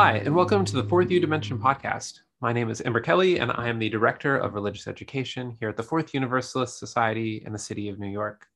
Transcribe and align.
Hi, 0.00 0.18
and 0.18 0.32
welcome 0.32 0.64
to 0.64 0.76
the 0.76 0.84
Fourth 0.84 1.10
U 1.10 1.18
Dimension 1.18 1.58
podcast. 1.58 2.20
My 2.40 2.52
name 2.52 2.70
is 2.70 2.80
Ember 2.80 3.00
Kelly, 3.00 3.40
and 3.40 3.50
I 3.50 3.66
am 3.66 3.80
the 3.80 3.88
Director 3.88 4.36
of 4.36 4.54
Religious 4.54 4.86
Education 4.86 5.56
here 5.58 5.70
at 5.70 5.76
the 5.76 5.82
Fourth 5.82 6.14
Universalist 6.14 6.78
Society 6.78 7.42
in 7.44 7.52
the 7.52 7.58
city 7.58 7.88
of 7.88 7.98
New 7.98 8.06
York. 8.06 8.46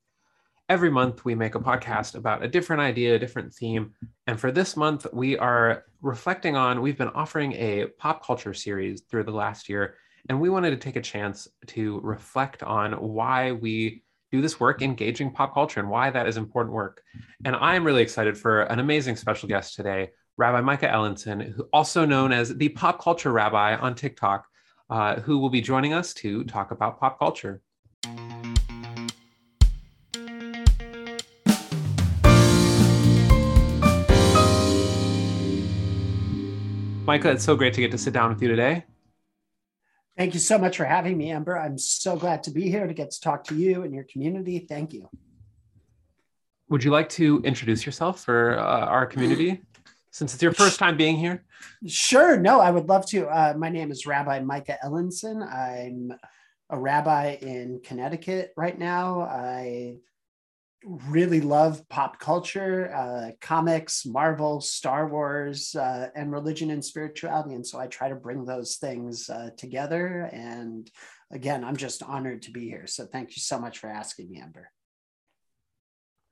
Every 0.69 0.89
month, 0.89 1.25
we 1.25 1.35
make 1.35 1.57
a 1.57 1.61
podcast 1.61 2.15
about 2.15 2.45
a 2.45 2.49
different 2.49 2.81
idea, 2.81 3.17
a 3.17 3.19
different 3.19 3.53
theme. 3.53 3.93
And 4.29 4.39
for 4.39 4.53
this 4.53 4.77
month, 4.77 5.05
we 5.13 5.37
are 5.37 5.85
reflecting 6.01 6.55
on, 6.55 6.81
we've 6.81 6.97
been 6.97 7.09
offering 7.09 7.55
a 7.55 7.87
pop 7.99 8.25
culture 8.25 8.55
series 8.55 9.01
through 9.01 9.25
the 9.25 9.33
last 9.33 9.69
year, 9.69 9.97
and 10.29 10.41
we 10.41 10.49
wanted 10.49 10.71
to 10.71 10.77
take 10.77 10.95
a 10.95 11.03
chance 11.03 11.49
to 11.67 11.99
reflect 12.05 12.63
on 12.63 12.93
why 12.93 13.51
we 13.51 14.05
do 14.31 14.43
this 14.43 14.61
work 14.61 14.81
engaging 14.81 15.33
pop 15.33 15.55
culture 15.55 15.81
and 15.81 15.91
why 15.91 16.09
that 16.09 16.29
is 16.29 16.37
important 16.37 16.73
work. 16.73 17.03
And 17.45 17.57
I'm 17.57 17.83
really 17.83 18.03
excited 18.03 18.39
for 18.39 18.63
an 18.63 18.79
amazing 18.79 19.17
special 19.17 19.49
guest 19.49 19.75
today, 19.75 20.13
Rabbi 20.39 20.63
Micah 20.63 20.89
Ellenson, 20.89 21.53
who 21.53 21.69
also 21.75 22.07
known 22.07 22.33
as 22.33 22.57
the 22.57 22.71
Pop 22.71 22.99
Culture 23.01 23.33
Rabbi 23.33 23.77
on 23.77 23.95
TikTok, 23.95 24.47
uh, 24.89 25.21
who 25.21 25.39
will 25.39 25.51
be 25.51 25.61
joining 25.61 25.93
us 25.93 26.15
to 26.15 26.43
talk 26.45 26.71
about 26.71 26.99
pop 26.99 27.19
culture. 27.19 27.61
Micah, 37.05 37.33
it's 37.33 37.45
so 37.45 37.57
great 37.57 37.75
to 37.75 37.81
get 37.81 37.91
to 37.91 37.99
sit 37.99 38.15
down 38.15 38.31
with 38.31 38.41
you 38.41 38.49
today. 38.49 38.85
Thank 40.17 40.33
you 40.35 40.41
so 40.41 40.57
much 40.57 40.79
for 40.79 40.85
having 40.85 41.19
me, 41.19 41.31
Amber. 41.31 41.59
I'm 41.59 41.77
so 41.77 42.17
glad 42.17 42.43
to 42.45 42.51
be 42.51 42.71
here 42.71 42.87
to 42.87 42.95
get 42.95 43.11
to 43.11 43.21
talk 43.21 43.45
to 43.45 43.55
you 43.55 43.83
and 43.83 43.95
your 43.95 44.05
community. 44.05 44.61
Thank 44.61 44.95
you. 44.95 45.11
Would 46.69 46.85
you 46.85 46.91
like 46.91 47.11
to 47.11 47.43
introduce 47.45 47.85
yourself 47.85 48.25
for 48.25 48.59
uh, 48.59 48.87
our 48.87 49.05
community? 49.05 49.63
Since 50.13 50.35
it's 50.35 50.43
your 50.43 50.53
first 50.53 50.79
time 50.79 50.97
being 50.97 51.17
here? 51.17 51.45
Sure. 51.87 52.39
No, 52.39 52.61
I 52.61 52.71
would 52.71 52.89
love 52.89 53.07
to. 53.07 53.27
Uh, 53.27 53.55
my 53.57 53.71
name 53.71 53.91
is 53.91 54.07
Rabbi 54.07 54.41
Micah 54.41 54.79
Ellenson. 54.85 55.43
I'm 55.43 56.13
a 56.71 56.79
rabbi 56.79 57.39
in 57.41 57.81
Connecticut 57.83 58.53
right 58.57 58.79
now. 58.79 59.23
I 59.23 59.97
really 60.85 61.41
love 61.41 61.89
pop 61.89 62.19
culture, 62.19 62.93
uh, 62.95 63.31
comics, 63.41 64.05
Marvel, 64.05 64.61
Star 64.61 65.09
Wars, 65.09 65.75
uh, 65.75 66.09
and 66.15 66.31
religion 66.31 66.71
and 66.71 66.85
spirituality. 66.85 67.55
And 67.55 67.67
so 67.67 67.79
I 67.79 67.87
try 67.87 68.09
to 68.09 68.15
bring 68.15 68.45
those 68.45 68.77
things 68.77 69.31
uh, 69.31 69.51
together. 69.57 70.29
And 70.33 70.91
again, 71.31 71.65
I'm 71.65 71.77
just 71.77 72.03
honored 72.03 72.43
to 72.43 72.51
be 72.51 72.69
here. 72.69 72.87
So 72.87 73.07
thank 73.07 73.37
you 73.37 73.41
so 73.41 73.59
much 73.59 73.79
for 73.79 73.89
asking 73.89 74.31
me, 74.31 74.41
Ember. 74.41 74.71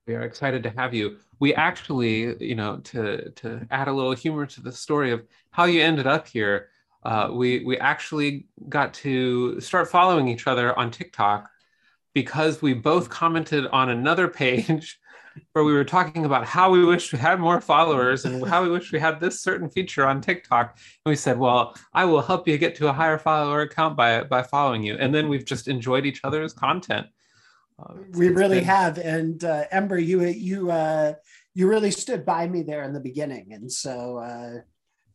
We 0.07 0.15
are 0.15 0.23
excited 0.23 0.63
to 0.65 0.71
have 0.71 0.95
you. 0.95 1.19
We 1.39 1.55
actually, 1.55 2.37
you 2.45 2.55
know, 2.55 2.79
to 2.79 3.31
to 3.31 3.67
add 3.71 3.89
a 3.89 3.93
little 3.93 4.13
humor 4.15 4.47
to 4.47 4.61
the 4.61 4.73
story 4.73 5.13
of 5.13 5.23
how 5.51 5.65
you 5.65 5.83
ended 5.83 6.07
up 6.07 6.27
here, 6.27 6.69
uh, 7.05 7.31
we 7.33 7.65
we 7.65 7.79
actually 7.79 8.47
got 8.69 8.95
to 8.95 9.61
start 9.61 9.91
following 9.91 10.29
each 10.29 10.47
other 10.47 10.77
on 10.79 10.91
TikTok 10.91 11.49
because 12.15 12.61
we 12.61 12.75
both 12.75 13.09
commented 13.09 13.67
on 13.69 13.89
another 13.91 14.29
page 14.29 14.99
where 15.53 15.65
we 15.65 15.73
were 15.73 15.85
talking 15.85 16.25
about 16.25 16.45
how 16.45 16.71
we 16.71 16.85
wish 16.85 17.13
we 17.13 17.19
had 17.19 17.39
more 17.39 17.61
followers 17.61 18.25
and 18.25 18.45
how 18.47 18.63
we 18.63 18.71
wish 18.71 18.91
we 18.91 18.99
had 18.99 19.21
this 19.21 19.41
certain 19.41 19.71
feature 19.71 20.07
on 20.07 20.21
TikTok. 20.21 20.77
And 21.05 21.11
we 21.11 21.17
said, 21.17 21.39
well, 21.39 21.77
I 21.95 22.05
will 22.05 22.21
help 22.21 22.49
you 22.49 22.59
get 22.59 22.75
to 22.77 22.89
a 22.89 22.93
higher 22.93 23.19
follower 23.19 23.63
account 23.63 23.97
by 23.97 24.25
by 24.25 24.43
following 24.43 24.83
you. 24.83 24.97
And 24.97 25.15
then 25.15 25.29
we've 25.29 25.45
just 25.45 25.69
enjoyed 25.69 26.07
each 26.07 26.21
other's 26.25 26.53
content. 26.53 27.07
Uh, 27.81 27.95
we 28.13 28.29
really 28.29 28.59
been... 28.59 28.65
have, 28.65 28.99
and 28.99 29.43
uh, 29.45 29.65
Ember, 29.71 29.99
you 29.99 30.23
you 30.25 30.71
uh, 30.71 31.15
you 31.55 31.69
really 31.69 31.91
stood 31.91 32.25
by 32.25 32.47
me 32.47 32.63
there 32.63 32.83
in 32.83 32.93
the 32.93 33.01
beginning, 33.01 33.53
and 33.53 33.71
so 33.71 34.19
uh, 34.19 34.61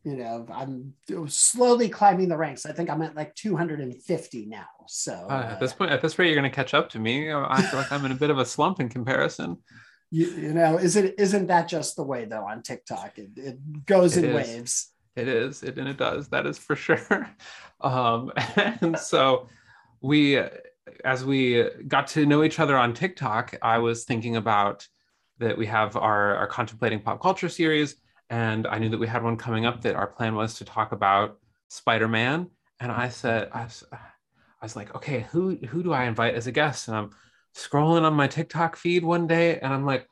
you 0.04 0.18
know 0.18 0.46
I'm 0.52 0.94
slowly 1.28 1.90
climbing 1.90 2.30
the 2.30 2.38
ranks. 2.38 2.66
I 2.66 2.72
think 2.72 2.90
I'm 2.90 3.02
at 3.02 3.16
like 3.16 3.36
250 3.36 4.46
now. 4.46 4.66
So 4.88 5.14
uh, 5.30 5.50
at 5.52 5.60
this 5.60 5.74
point, 5.74 5.92
at 5.92 6.02
this 6.02 6.18
rate, 6.18 6.28
you're 6.28 6.40
going 6.40 6.50
to 6.50 6.56
catch 6.56 6.74
up 6.74 6.90
to 6.92 7.00
me. 7.00 7.32
I 7.32 7.62
feel 7.62 7.80
like 7.80 7.92
I'm 7.92 8.06
in 8.06 8.12
a 8.12 8.16
bit 8.16 8.30
of 8.30 8.40
a 8.40 8.46
slump 8.46 8.80
in 8.80 8.90
comparison. 8.90 9.58
You, 10.12 10.28
you 10.28 10.54
know, 10.54 10.78
is 10.78 10.96
it 10.96 11.16
isn't 11.18 11.48
that 11.48 11.68
just 11.68 11.96
the 11.96 12.04
way 12.04 12.26
though 12.26 12.46
on 12.46 12.62
TikTok? 12.62 13.18
It, 13.18 13.32
it 13.36 13.86
goes 13.86 14.16
it 14.16 14.24
in 14.24 14.30
is. 14.30 14.36
waves. 14.36 14.92
It 15.16 15.28
is, 15.28 15.64
it, 15.64 15.78
and 15.78 15.88
it 15.88 15.98
does. 15.98 16.30
That 16.30 16.46
is 16.46 16.58
for 16.58 16.76
sure. 16.76 17.30
Um, 17.82 18.32
and 18.56 18.98
so 18.98 19.50
we 20.02 20.40
as 21.04 21.26
we 21.26 21.70
got 21.88 22.08
to 22.08 22.26
know 22.26 22.44
each 22.44 22.60
other 22.60 22.78
on 22.78 22.94
TikTok, 22.94 23.56
I 23.62 23.80
was 23.80 24.04
thinking 24.04 24.36
about 24.36 24.88
that 25.40 25.58
we 25.58 25.66
have 25.66 25.96
our, 25.96 26.36
our 26.36 26.48
contemplating 26.48 27.02
pop 27.02 27.22
culture 27.22 27.50
series, 27.50 27.96
and 28.30 28.66
I 28.68 28.80
knew 28.80 28.90
that 28.90 29.00
we 29.00 29.08
had 29.08 29.24
one 29.24 29.38
coming 29.38 29.66
up 29.66 29.82
that 29.82 29.96
our 29.96 30.08
plan 30.08 30.36
was 30.36 30.56
to 30.56 30.66
talk 30.66 30.92
about 30.92 31.38
Spider-Man. 31.70 32.50
And 32.80 32.92
I 32.92 33.10
said, 33.10 33.50
I 33.52 33.64
was, 33.64 33.84
I 33.92 33.98
was 34.62 34.76
like, 34.76 34.96
okay, 34.96 35.28
who 35.32 35.56
who 35.56 35.84
do 35.84 35.94
I 35.94 36.06
invite 36.06 36.36
as 36.36 36.48
a 36.48 36.52
guest? 36.52 36.88
And 36.88 36.98
I'm 36.98 37.10
scrolling 37.56 38.04
on 38.04 38.14
my 38.14 38.28
TikTok 38.28 38.76
feed 38.76 39.04
one 39.04 39.28
day, 39.28 39.60
and 39.60 39.74
I'm 39.74 39.86
like, 39.86 40.08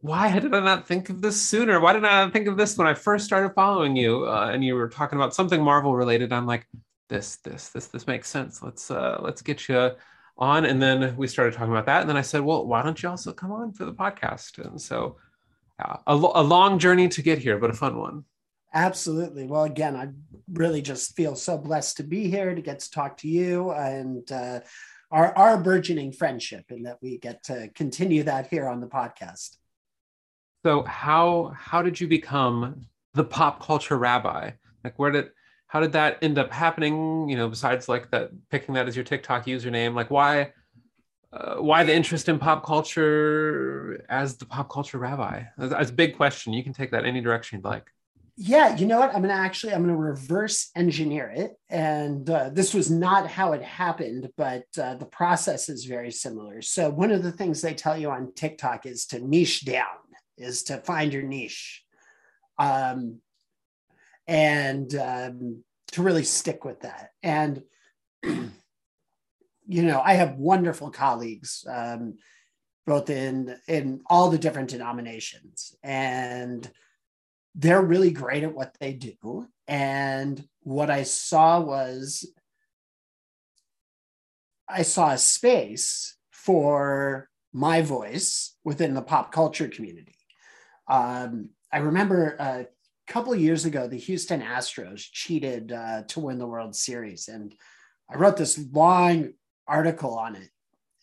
why 0.00 0.38
did 0.38 0.54
I 0.54 0.60
not 0.60 0.86
think 0.86 1.08
of 1.08 1.20
this 1.20 1.40
sooner? 1.40 1.80
Why 1.80 1.92
did 1.92 2.04
I 2.04 2.24
not 2.24 2.32
think 2.32 2.46
of 2.48 2.56
this 2.56 2.76
when 2.76 2.86
I 2.86 2.94
first 2.94 3.24
started 3.24 3.54
following 3.54 3.96
you? 3.96 4.26
Uh, 4.28 4.50
and 4.52 4.64
you 4.64 4.74
were 4.74 4.88
talking 4.88 5.18
about 5.18 5.34
something 5.34 5.62
Marvel 5.62 5.96
related. 5.96 6.32
I'm 6.32 6.46
like, 6.46 6.66
this, 7.08 7.36
this, 7.36 7.68
this, 7.68 7.86
this 7.86 8.06
makes 8.06 8.28
sense. 8.28 8.62
Let's 8.62 8.90
uh, 8.90 9.18
let's 9.20 9.42
get 9.42 9.68
you 9.68 9.92
on. 10.38 10.64
And 10.64 10.82
then 10.82 11.16
we 11.16 11.26
started 11.26 11.54
talking 11.54 11.72
about 11.72 11.86
that. 11.86 12.00
And 12.00 12.08
then 12.08 12.16
I 12.16 12.22
said, 12.22 12.42
well, 12.42 12.66
why 12.66 12.82
don't 12.82 13.02
you 13.02 13.08
also 13.08 13.32
come 13.32 13.52
on 13.52 13.72
for 13.72 13.84
the 13.84 13.94
podcast? 13.94 14.58
And 14.64 14.80
so 14.80 15.16
uh, 15.82 15.96
a, 16.06 16.14
a 16.14 16.42
long 16.42 16.78
journey 16.78 17.08
to 17.08 17.22
get 17.22 17.38
here, 17.38 17.58
but 17.58 17.70
a 17.70 17.74
fun 17.74 17.98
one. 17.98 18.24
Absolutely. 18.74 19.46
Well, 19.46 19.64
again, 19.64 19.96
I 19.96 20.08
really 20.52 20.82
just 20.82 21.16
feel 21.16 21.34
so 21.34 21.56
blessed 21.56 21.96
to 21.98 22.02
be 22.02 22.28
here 22.28 22.54
to 22.54 22.60
get 22.60 22.80
to 22.80 22.90
talk 22.90 23.16
to 23.18 23.28
you 23.28 23.70
and 23.70 24.30
uh, 24.30 24.60
our, 25.10 25.36
our 25.36 25.56
burgeoning 25.56 26.12
friendship, 26.12 26.64
and 26.70 26.84
that 26.84 26.98
we 27.00 27.16
get 27.18 27.44
to 27.44 27.70
continue 27.74 28.24
that 28.24 28.48
here 28.48 28.68
on 28.68 28.80
the 28.80 28.86
podcast. 28.86 29.56
So, 30.64 30.82
how 30.82 31.52
how 31.56 31.80
did 31.80 32.00
you 32.00 32.08
become 32.08 32.86
the 33.14 33.24
pop 33.24 33.62
culture 33.62 33.96
rabbi? 33.96 34.50
Like, 34.82 34.98
where 34.98 35.12
did 35.12 35.26
how 35.68 35.80
did 35.80 35.92
that 35.92 36.18
end 36.22 36.38
up 36.38 36.52
happening? 36.52 37.28
You 37.28 37.36
know 37.36 37.48
besides 37.48 37.88
like 37.88 38.10
that 38.10 38.30
picking 38.50 38.74
that 38.74 38.88
as 38.88 38.96
your 38.96 39.04
tiktok 39.04 39.46
username 39.46 39.94
like 39.94 40.10
why 40.10 40.52
uh, 41.32 41.56
why 41.56 41.82
the 41.84 41.94
interest 41.94 42.28
in 42.28 42.38
pop 42.38 42.64
culture 42.64 44.04
as 44.08 44.36
the 44.36 44.46
pop 44.46 44.70
culture 44.70 44.98
rabbi? 44.98 45.42
That's, 45.58 45.90
a 45.90 45.92
big 45.92 46.16
question. 46.16 46.52
You 46.52 46.62
can 46.62 46.72
take 46.72 46.92
that 46.92 47.04
any 47.04 47.20
direction 47.20 47.58
you'd 47.58 47.64
like. 47.64 47.90
Yeah 48.36 48.76
you 48.76 48.86
know 48.86 49.00
what? 49.00 49.14
I'm 49.14 49.22
gonna 49.22 49.32
actually 49.32 49.72
i'm 49.72 49.80
gonna 49.82 49.96
reverse 49.96 50.70
engineer 50.76 51.32
it 51.34 51.52
and 51.70 52.28
uh, 52.28 52.50
this 52.50 52.74
was 52.74 52.90
not 52.90 53.26
how 53.26 53.52
it 53.52 53.62
happened 53.62 54.28
but 54.36 54.64
uh, 54.80 54.94
the 54.94 55.06
process 55.06 55.68
is 55.68 55.84
very 55.84 56.12
similar. 56.12 56.62
So 56.62 56.90
one 56.90 57.10
of 57.10 57.22
the 57.22 57.32
things 57.32 57.60
they 57.60 57.74
tell 57.74 57.98
you 57.98 58.10
on 58.10 58.32
tiktok 58.34 58.86
is 58.86 59.06
to 59.06 59.18
niche 59.18 59.64
down 59.64 59.86
is 60.36 60.64
to 60.64 60.78
find 60.78 61.12
your 61.12 61.22
niche. 61.22 61.82
Um, 62.58 63.20
and 64.26 64.94
um, 64.96 65.64
to 65.92 66.02
really 66.02 66.24
stick 66.24 66.64
with 66.64 66.80
that. 66.80 67.10
And, 67.22 67.62
you 68.22 68.52
know, 69.68 70.00
I 70.04 70.14
have 70.14 70.36
wonderful 70.36 70.90
colleagues, 70.90 71.64
um, 71.68 72.18
both 72.86 73.10
in, 73.10 73.56
in 73.66 74.00
all 74.06 74.30
the 74.30 74.38
different 74.38 74.70
denominations, 74.70 75.74
and 75.82 76.70
they're 77.54 77.82
really 77.82 78.10
great 78.10 78.44
at 78.44 78.54
what 78.54 78.76
they 78.78 78.92
do. 78.92 79.46
And 79.66 80.46
what 80.60 80.90
I 80.90 81.02
saw 81.02 81.60
was, 81.60 82.30
I 84.68 84.82
saw 84.82 85.10
a 85.10 85.18
space 85.18 86.16
for 86.30 87.28
my 87.52 87.80
voice 87.80 88.54
within 88.64 88.94
the 88.94 89.02
pop 89.02 89.32
culture 89.32 89.68
community. 89.68 90.18
Um, 90.88 91.50
I 91.72 91.78
remember 91.78 92.36
uh, 92.38 92.62
couple 93.06 93.32
of 93.32 93.40
years 93.40 93.64
ago, 93.64 93.86
the 93.86 93.96
Houston 93.96 94.42
Astros 94.42 95.06
cheated 95.10 95.72
uh, 95.72 96.02
to 96.08 96.20
win 96.20 96.38
the 96.38 96.46
World 96.46 96.74
Series, 96.74 97.28
and 97.28 97.54
I 98.10 98.16
wrote 98.16 98.36
this 98.36 98.58
long 98.72 99.32
article 99.66 100.18
on 100.18 100.36
it, 100.36 100.50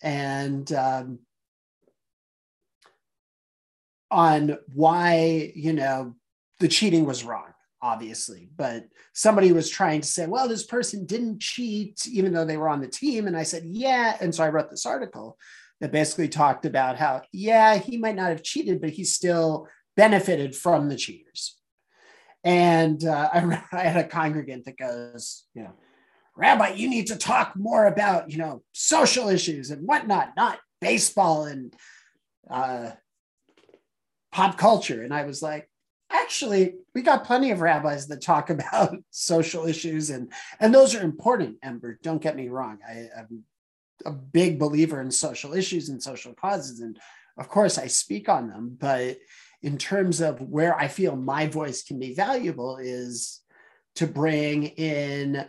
and 0.01 0.71
um, 0.73 1.19
on 4.11 4.57
why 4.73 5.51
you 5.55 5.73
know 5.73 6.15
the 6.59 6.67
cheating 6.67 7.05
was 7.05 7.23
wrong, 7.23 7.53
obviously, 7.81 8.49
but 8.55 8.85
somebody 9.13 9.51
was 9.53 9.69
trying 9.69 10.01
to 10.01 10.07
say, 10.07 10.27
well, 10.27 10.47
this 10.47 10.65
person 10.65 11.05
didn't 11.05 11.41
cheat 11.41 12.05
even 12.07 12.33
though 12.33 12.45
they 12.45 12.57
were 12.57 12.69
on 12.69 12.81
the 12.81 12.87
team, 12.87 13.27
and 13.27 13.37
I 13.37 13.43
said, 13.43 13.63
yeah, 13.65 14.17
and 14.19 14.35
so 14.35 14.43
I 14.43 14.49
wrote 14.49 14.69
this 14.69 14.85
article 14.85 15.37
that 15.79 15.91
basically 15.91 16.27
talked 16.27 16.65
about 16.65 16.97
how 16.97 17.21
yeah 17.31 17.77
he 17.77 17.97
might 17.97 18.15
not 18.15 18.29
have 18.29 18.43
cheated, 18.43 18.81
but 18.81 18.89
he 18.89 19.05
still 19.05 19.67
benefited 19.95 20.55
from 20.55 20.89
the 20.89 20.97
cheaters 20.97 21.59
and 22.43 23.03
uh, 23.03 23.29
I, 23.33 23.63
I 23.71 23.81
had 23.83 24.05
a 24.05 24.07
congregant 24.07 24.65
that 24.65 24.77
goes, 24.77 25.45
you 25.53 25.63
know, 25.63 25.73
Rabbi, 26.35 26.69
you 26.69 26.89
need 26.89 27.07
to 27.07 27.15
talk 27.15 27.55
more 27.55 27.85
about, 27.85 28.31
you 28.31 28.37
know, 28.37 28.63
social 28.71 29.29
issues 29.29 29.69
and 29.69 29.87
whatnot, 29.87 30.33
not 30.35 30.59
baseball 30.81 31.45
and 31.45 31.75
uh, 32.49 32.91
pop 34.31 34.57
culture. 34.57 35.03
And 35.03 35.13
I 35.13 35.25
was 35.25 35.43
like, 35.43 35.69
actually 36.13 36.75
we 36.93 37.01
got 37.01 37.25
plenty 37.25 37.51
of 37.51 37.61
rabbis 37.61 38.07
that 38.07 38.21
talk 38.21 38.49
about 38.49 38.95
social 39.09 39.65
issues 39.65 40.09
and 40.09 40.31
and 40.59 40.73
those 40.73 40.95
are 40.95 41.01
important 41.01 41.57
ember 41.63 41.99
don't 42.03 42.21
get 42.21 42.35
me 42.35 42.49
wrong. 42.49 42.77
I, 42.87 43.07
i'm 43.17 43.43
a 44.05 44.11
big 44.11 44.59
believer 44.59 45.01
in 45.01 45.11
social 45.11 45.53
issues 45.53 45.87
and 45.89 46.01
social 46.01 46.33
causes. 46.33 46.81
And 46.81 46.99
of 47.37 47.49
course 47.49 47.77
i 47.77 47.87
speak 47.87 48.29
on 48.29 48.47
them 48.47 48.77
but 48.79 49.17
in 49.63 49.77
terms 49.77 50.21
of 50.21 50.39
where 50.41 50.77
i 50.77 50.87
feel 50.87 51.15
my 51.15 51.47
voice 51.47 51.83
can 51.83 51.97
be 51.97 52.13
valuable 52.13 52.77
is 52.77 53.41
to 53.95 54.07
bring 54.07 54.63
in 54.63 55.45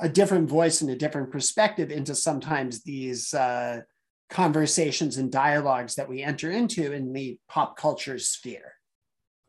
a 0.00 0.08
different 0.08 0.48
voice 0.48 0.80
and 0.80 0.90
a 0.90 0.96
different 0.96 1.30
perspective 1.30 1.90
into 1.90 2.14
sometimes 2.14 2.82
these 2.82 3.32
uh, 3.32 3.80
conversations 4.28 5.16
and 5.18 5.30
dialogues 5.30 5.94
that 5.94 6.08
we 6.08 6.22
enter 6.22 6.50
into 6.50 6.92
in 6.92 7.12
the 7.12 7.38
pop 7.48 7.76
culture 7.76 8.18
sphere. 8.18 8.72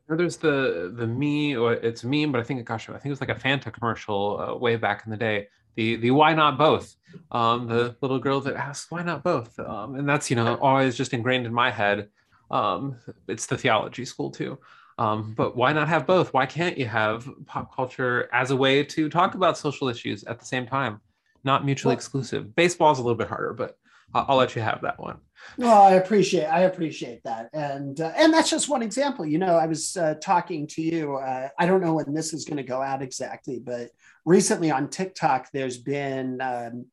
There's 0.08 0.36
the 0.36 0.92
the 0.94 1.06
me, 1.06 1.56
or 1.56 1.72
it's 1.72 2.04
a 2.04 2.06
meme, 2.06 2.30
but 2.30 2.40
I 2.40 2.44
think 2.44 2.64
gosh, 2.64 2.88
I 2.88 2.92
think 2.92 3.06
it 3.06 3.10
was 3.10 3.20
like 3.20 3.30
a 3.30 3.34
Fanta 3.34 3.72
commercial 3.72 4.38
uh, 4.40 4.56
way 4.56 4.76
back 4.76 5.02
in 5.04 5.10
the 5.10 5.16
day. 5.16 5.48
The 5.74 5.96
the 5.96 6.12
why 6.12 6.32
not 6.32 6.58
both? 6.58 6.94
Um, 7.32 7.66
the 7.66 7.96
little 8.00 8.20
girl 8.20 8.40
that 8.42 8.54
asks 8.54 8.88
why 8.88 9.02
not 9.02 9.24
both, 9.24 9.58
um, 9.58 9.96
and 9.96 10.08
that's 10.08 10.30
you 10.30 10.36
know 10.36 10.54
always 10.58 10.96
just 10.96 11.12
ingrained 11.12 11.44
in 11.44 11.52
my 11.52 11.72
head. 11.72 12.08
Um, 12.50 12.96
it's 13.28 13.46
the 13.46 13.58
theology 13.58 14.04
school 14.04 14.30
too. 14.30 14.58
Um, 14.98 15.34
but 15.36 15.56
why 15.56 15.72
not 15.72 15.88
have 15.88 16.06
both? 16.06 16.32
Why 16.32 16.46
can't 16.46 16.78
you 16.78 16.86
have 16.86 17.28
pop 17.44 17.74
culture 17.74 18.28
as 18.32 18.50
a 18.50 18.56
way 18.56 18.82
to 18.82 19.08
talk 19.08 19.34
about 19.34 19.58
social 19.58 19.88
issues 19.88 20.24
at 20.24 20.38
the 20.38 20.46
same 20.46 20.66
time? 20.66 21.00
Not 21.44 21.64
mutually 21.64 21.92
well, 21.92 21.98
exclusive. 21.98 22.54
Baseball's 22.56 22.98
a 22.98 23.02
little 23.02 23.16
bit 23.16 23.28
harder, 23.28 23.52
but 23.52 23.76
I'll, 24.14 24.24
I'll, 24.28 24.36
let 24.36 24.56
you 24.56 24.62
have 24.62 24.80
that 24.82 24.98
one. 24.98 25.18
Well, 25.58 25.82
I 25.82 25.92
appreciate 25.92 26.46
I 26.46 26.62
appreciate 26.62 27.22
that, 27.24 27.50
and 27.52 28.00
uh, 28.00 28.12
and 28.16 28.32
that's 28.32 28.50
just 28.50 28.68
one 28.68 28.82
example. 28.82 29.26
You 29.26 29.38
know, 29.38 29.56
I 29.56 29.66
was 29.66 29.96
uh, 29.96 30.14
talking 30.20 30.66
to 30.68 30.82
you. 30.82 31.16
Uh, 31.16 31.48
I 31.58 31.66
don't 31.66 31.82
know 31.82 31.94
when 31.94 32.14
this 32.14 32.32
is 32.32 32.44
going 32.44 32.56
to 32.56 32.62
go 32.62 32.80
out 32.80 33.02
exactly, 33.02 33.58
but 33.58 33.90
recently 34.24 34.70
on 34.70 34.88
TikTok, 34.88 35.50
there's 35.52 35.76
been 35.78 36.40
um, 36.40 36.86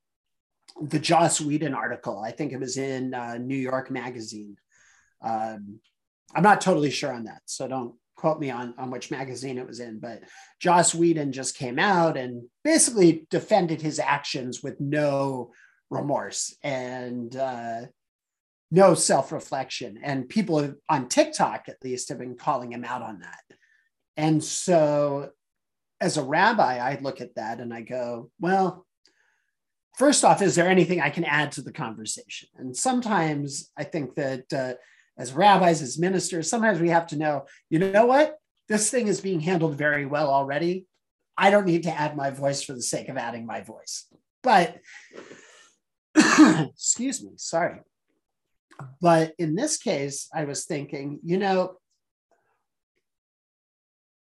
the 0.81 0.99
Joss 0.99 1.39
Whedon 1.39 1.73
article. 1.73 2.19
I 2.19 2.31
think 2.31 2.51
it 2.51 2.59
was 2.59 2.77
in 2.77 3.13
uh, 3.13 3.38
New 3.38 3.57
York 3.57 3.89
Magazine. 3.89 4.57
Um, 5.23 5.79
I'm 6.35 6.43
not 6.43 6.61
totally 6.61 6.91
sure 6.91 7.13
on 7.13 7.25
that, 7.25 7.41
so 7.45 7.67
don't 7.67 7.95
quote 8.15 8.39
me 8.39 8.49
on, 8.49 8.73
on 8.77 8.89
which 8.89 9.11
magazine 9.11 9.57
it 9.57 9.67
was 9.67 9.79
in, 9.79 9.99
but 9.99 10.21
Joss 10.59 10.95
Whedon 10.95 11.31
just 11.31 11.57
came 11.57 11.77
out 11.77 12.17
and 12.17 12.43
basically 12.63 13.27
defended 13.29 13.81
his 13.81 13.99
actions 13.99 14.63
with 14.63 14.79
no 14.79 15.51
remorse 15.89 16.55
and 16.63 17.35
uh, 17.35 17.81
no 18.71 18.93
self 18.93 19.31
reflection. 19.31 19.99
And 20.01 20.29
people 20.29 20.73
on 20.89 21.09
TikTok, 21.09 21.65
at 21.67 21.83
least, 21.83 22.09
have 22.09 22.19
been 22.19 22.37
calling 22.37 22.71
him 22.71 22.83
out 22.83 23.01
on 23.01 23.19
that. 23.19 23.57
And 24.17 24.43
so, 24.43 25.31
as 25.99 26.17
a 26.17 26.23
rabbi, 26.23 26.77
I 26.77 26.99
look 27.01 27.21
at 27.21 27.35
that 27.35 27.59
and 27.59 27.73
I 27.73 27.81
go, 27.81 28.29
well, 28.39 28.85
first 29.97 30.23
off, 30.23 30.41
is 30.41 30.55
there 30.55 30.67
anything 30.67 31.01
I 31.01 31.09
can 31.09 31.23
add 31.23 31.51
to 31.53 31.61
the 31.61 31.71
conversation? 31.71 32.49
And 32.57 32.75
sometimes 32.75 33.71
I 33.77 33.83
think 33.83 34.15
that 34.15 34.53
uh, 34.53 34.73
as 35.18 35.33
rabbis, 35.33 35.81
as 35.81 36.00
ministers, 36.00 36.50
sometimes 36.50 36.80
we 36.80 36.89
have 36.89 37.07
to 37.07 37.18
know, 37.18 37.45
you 37.69 37.80
know 37.80 38.06
what? 38.06 38.38
This 38.68 38.89
thing 38.89 39.07
is 39.07 39.21
being 39.21 39.39
handled 39.39 39.75
very 39.75 40.06
well 40.06 40.30
already. 40.30 40.88
I 41.38 41.50
don't 41.50 41.65
need 41.65 41.83
to 41.83 41.92
add 41.92 42.15
my 42.15 42.30
voice 42.30 42.63
for 42.63 42.74
the 42.74 42.81
sake 42.81 43.10
of 43.10 43.18
adding 43.18 43.45
my 43.45 43.62
voice. 43.62 44.07
But 44.42 44.80
excuse 46.15 47.24
me, 47.24 47.31
sorry. 47.38 47.81
But 49.01 49.33
in 49.38 49.56
this 49.56 49.77
case, 49.77 50.30
I 50.33 50.45
was 50.45 50.65
thinking, 50.65 51.19
you 51.24 51.38
know, 51.38 51.77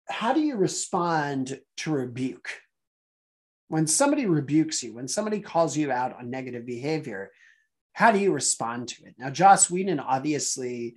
how 0.09 0.33
do 0.33 0.41
you 0.41 0.57
respond 0.57 1.61
to 1.79 1.91
rebuke? 1.91 2.49
When 3.69 3.87
somebody 3.87 4.27
rebukes 4.27 4.83
you, 4.83 4.95
when 4.95 5.09
somebody 5.09 5.41
calls 5.41 5.77
you 5.77 5.91
out 5.91 6.17
on 6.19 6.31
negative 6.31 6.67
behavior, 6.67 7.31
how 7.95 8.13
do 8.13 8.19
you 8.19 8.33
respond 8.33 8.89
to 8.89 9.07
it? 9.07 9.15
Now, 9.19 9.31
Joss 9.31 9.71
Whedon 9.71 10.01
obviously 10.01 10.97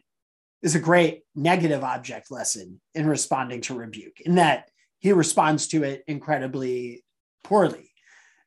is 0.61 0.75
a 0.75 0.79
great 0.79 1.21
negative 1.35 1.83
object 1.83 2.29
lesson 2.31 2.81
in 2.93 3.07
responding 3.07 3.61
to 3.61 3.75
rebuke, 3.75 4.19
in 4.21 4.35
that 4.35 4.69
he 4.99 5.13
responds 5.13 5.67
to 5.69 5.83
it 5.83 6.03
incredibly 6.07 7.03
poorly. 7.43 7.91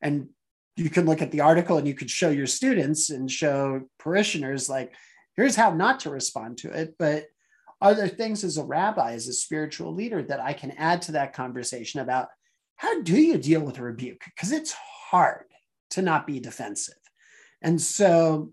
And 0.02 0.28
you 0.76 0.90
can 0.90 1.06
look 1.06 1.22
at 1.22 1.30
the 1.30 1.42
article 1.42 1.78
and 1.78 1.86
you 1.86 1.94
could 1.94 2.10
show 2.10 2.30
your 2.30 2.46
students 2.46 3.10
and 3.10 3.30
show 3.30 3.82
parishioners 3.98 4.68
like 4.68 4.94
here's 5.36 5.56
how 5.56 5.72
not 5.72 6.00
to 6.00 6.10
respond 6.10 6.58
to 6.58 6.70
it 6.70 6.94
but 6.98 7.26
are 7.82 7.94
there 7.94 8.08
things 8.08 8.44
as 8.44 8.56
a 8.56 8.64
rabbi 8.64 9.12
as 9.12 9.28
a 9.28 9.32
spiritual 9.32 9.94
leader 9.94 10.22
that 10.22 10.40
i 10.40 10.52
can 10.52 10.70
add 10.72 11.02
to 11.02 11.12
that 11.12 11.34
conversation 11.34 12.00
about 12.00 12.28
how 12.76 13.02
do 13.02 13.20
you 13.20 13.36
deal 13.36 13.60
with 13.60 13.78
a 13.78 13.82
rebuke 13.82 14.22
because 14.34 14.52
it's 14.52 14.74
hard 15.10 15.44
to 15.90 16.02
not 16.02 16.26
be 16.26 16.40
defensive 16.40 16.94
and 17.62 17.80
so 17.80 18.52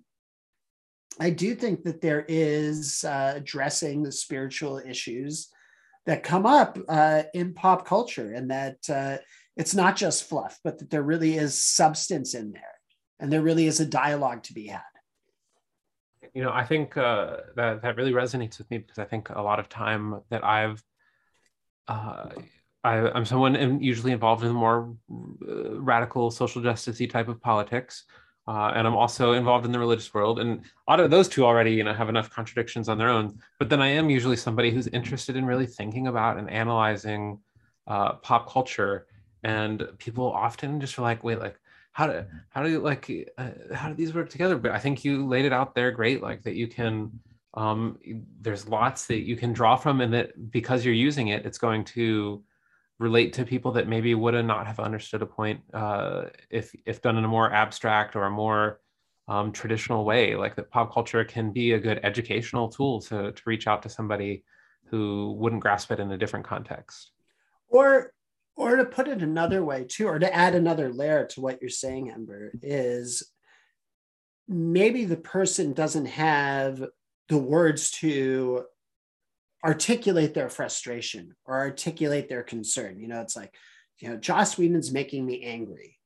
i 1.19 1.29
do 1.29 1.55
think 1.55 1.83
that 1.83 2.01
there 2.01 2.25
is 2.27 3.03
uh, 3.03 3.33
addressing 3.35 4.03
the 4.03 4.11
spiritual 4.11 4.77
issues 4.79 5.49
that 6.07 6.23
come 6.23 6.45
up 6.45 6.79
uh, 6.87 7.23
in 7.33 7.53
pop 7.53 7.85
culture 7.85 8.31
and 8.33 8.49
that 8.49 8.77
uh, 8.89 9.17
it's 9.57 9.75
not 9.75 9.95
just 9.95 10.23
fluff, 10.23 10.57
but 10.63 10.79
that 10.79 10.89
there 10.89 11.03
really 11.03 11.35
is 11.35 11.61
substance 11.61 12.33
in 12.33 12.51
there 12.51 12.63
and 13.19 13.31
there 13.31 13.41
really 13.41 13.67
is 13.67 13.79
a 13.79 13.85
dialogue 13.85 14.43
to 14.43 14.53
be 14.53 14.67
had. 14.67 14.81
You 16.33 16.43
know, 16.43 16.51
I 16.51 16.63
think 16.63 16.95
uh, 16.95 17.37
that 17.55 17.81
that 17.81 17.97
really 17.97 18.11
resonates 18.11 18.57
with 18.57 18.69
me 18.69 18.77
because 18.77 18.99
I 18.99 19.05
think 19.05 19.29
a 19.29 19.41
lot 19.41 19.59
of 19.59 19.69
time 19.69 20.21
that 20.29 20.43
I've, 20.45 20.81
uh, 21.87 22.29
I, 22.83 23.17
am 23.17 23.25
someone 23.25 23.81
usually 23.81 24.11
involved 24.11 24.43
in 24.43 24.49
the 24.49 24.53
more 24.53 24.95
uh, 25.11 25.79
radical 25.79 26.29
social 26.29 26.61
justicey 26.61 27.09
type 27.09 27.27
of 27.27 27.41
politics, 27.41 28.05
uh, 28.47 28.71
and 28.75 28.87
I'm 28.87 28.95
also 28.95 29.33
involved 29.33 29.65
in 29.65 29.71
the 29.71 29.79
religious 29.79 30.13
world. 30.13 30.39
And 30.39 30.61
out 30.87 30.99
of 30.99 31.11
those 31.11 31.27
two 31.27 31.45
already, 31.45 31.71
you 31.71 31.83
know, 31.83 31.93
have 31.93 32.09
enough 32.09 32.29
contradictions 32.29 32.87
on 32.87 32.97
their 32.97 33.09
own. 33.09 33.37
But 33.59 33.69
then 33.69 33.81
I 33.81 33.87
am 33.87 34.09
usually 34.09 34.37
somebody 34.37 34.71
who's 34.71 34.87
interested 34.87 35.35
in 35.35 35.45
really 35.45 35.65
thinking 35.65 36.07
about 36.07 36.37
and 36.37 36.49
analyzing 36.49 37.39
uh, 37.87 38.13
pop 38.13 38.49
culture 38.49 39.07
and 39.43 39.87
people 39.97 40.31
often 40.31 40.79
just 40.81 40.97
are 40.97 41.03
like 41.03 41.23
wait 41.23 41.39
like 41.39 41.59
how 41.93 42.07
do 42.07 42.25
how 42.49 42.61
do 42.63 42.69
you 42.69 42.79
like 42.79 43.09
uh, 43.37 43.49
how 43.73 43.87
do 43.87 43.95
these 43.95 44.13
work 44.13 44.29
together 44.29 44.57
but 44.57 44.71
i 44.71 44.79
think 44.79 45.05
you 45.05 45.25
laid 45.25 45.45
it 45.45 45.53
out 45.53 45.73
there 45.73 45.91
great 45.91 46.21
like 46.21 46.43
that 46.43 46.55
you 46.55 46.67
can 46.67 47.11
um 47.53 47.97
there's 48.41 48.67
lots 48.67 49.07
that 49.07 49.21
you 49.21 49.35
can 49.35 49.53
draw 49.53 49.75
from 49.75 50.01
and 50.01 50.13
that 50.13 50.51
because 50.51 50.83
you're 50.83 50.93
using 50.93 51.29
it 51.29 51.45
it's 51.45 51.57
going 51.57 51.83
to 51.83 52.43
relate 52.99 53.33
to 53.33 53.45
people 53.45 53.73
that 53.73 53.87
maybe 53.87 54.13
would 54.15 54.33
have 54.33 54.45
not 54.45 54.65
have 54.65 54.79
understood 54.79 55.21
a 55.21 55.25
point 55.25 55.61
uh 55.73 56.23
if 56.49 56.73
if 56.85 57.01
done 57.01 57.17
in 57.17 57.23
a 57.23 57.27
more 57.27 57.51
abstract 57.53 58.15
or 58.15 58.23
a 58.23 58.29
more 58.29 58.79
um, 59.27 59.51
traditional 59.51 60.05
way 60.05 60.35
like 60.35 60.55
that 60.55 60.71
pop 60.71 60.93
culture 60.93 61.23
can 61.25 61.51
be 61.51 61.73
a 61.73 61.79
good 61.79 61.99
educational 62.03 62.69
tool 62.69 63.01
to, 63.01 63.31
to 63.33 63.41
reach 63.45 63.67
out 63.67 63.83
to 63.83 63.89
somebody 63.89 64.43
who 64.89 65.35
wouldn't 65.37 65.61
grasp 65.61 65.91
it 65.91 65.99
in 65.99 66.11
a 66.11 66.17
different 66.17 66.45
context. 66.45 67.11
Or 67.67 68.13
or 68.55 68.75
to 68.77 68.85
put 68.85 69.07
it 69.07 69.21
another 69.21 69.63
way 69.63 69.85
too 69.87 70.07
or 70.07 70.17
to 70.17 70.33
add 70.33 70.55
another 70.55 70.91
layer 70.91 71.25
to 71.25 71.41
what 71.41 71.61
you're 71.61 71.69
saying 71.69 72.09
ember 72.09 72.51
is 72.63 73.31
maybe 74.47 75.05
the 75.05 75.17
person 75.17 75.73
doesn't 75.73 76.07
have 76.07 76.83
the 77.29 77.37
words 77.37 77.91
to 77.91 78.63
articulate 79.67 80.33
their 80.33 80.49
frustration 80.49 81.35
or 81.45 81.57
articulate 81.57 82.29
their 82.29 82.43
concern 82.43 82.99
you 82.99 83.07
know 83.07 83.21
it's 83.21 83.35
like 83.35 83.53
you 83.99 84.09
know 84.09 84.15
joss 84.17 84.57
whedon's 84.57 84.91
making 84.91 85.25
me 85.25 85.43
angry 85.43 85.97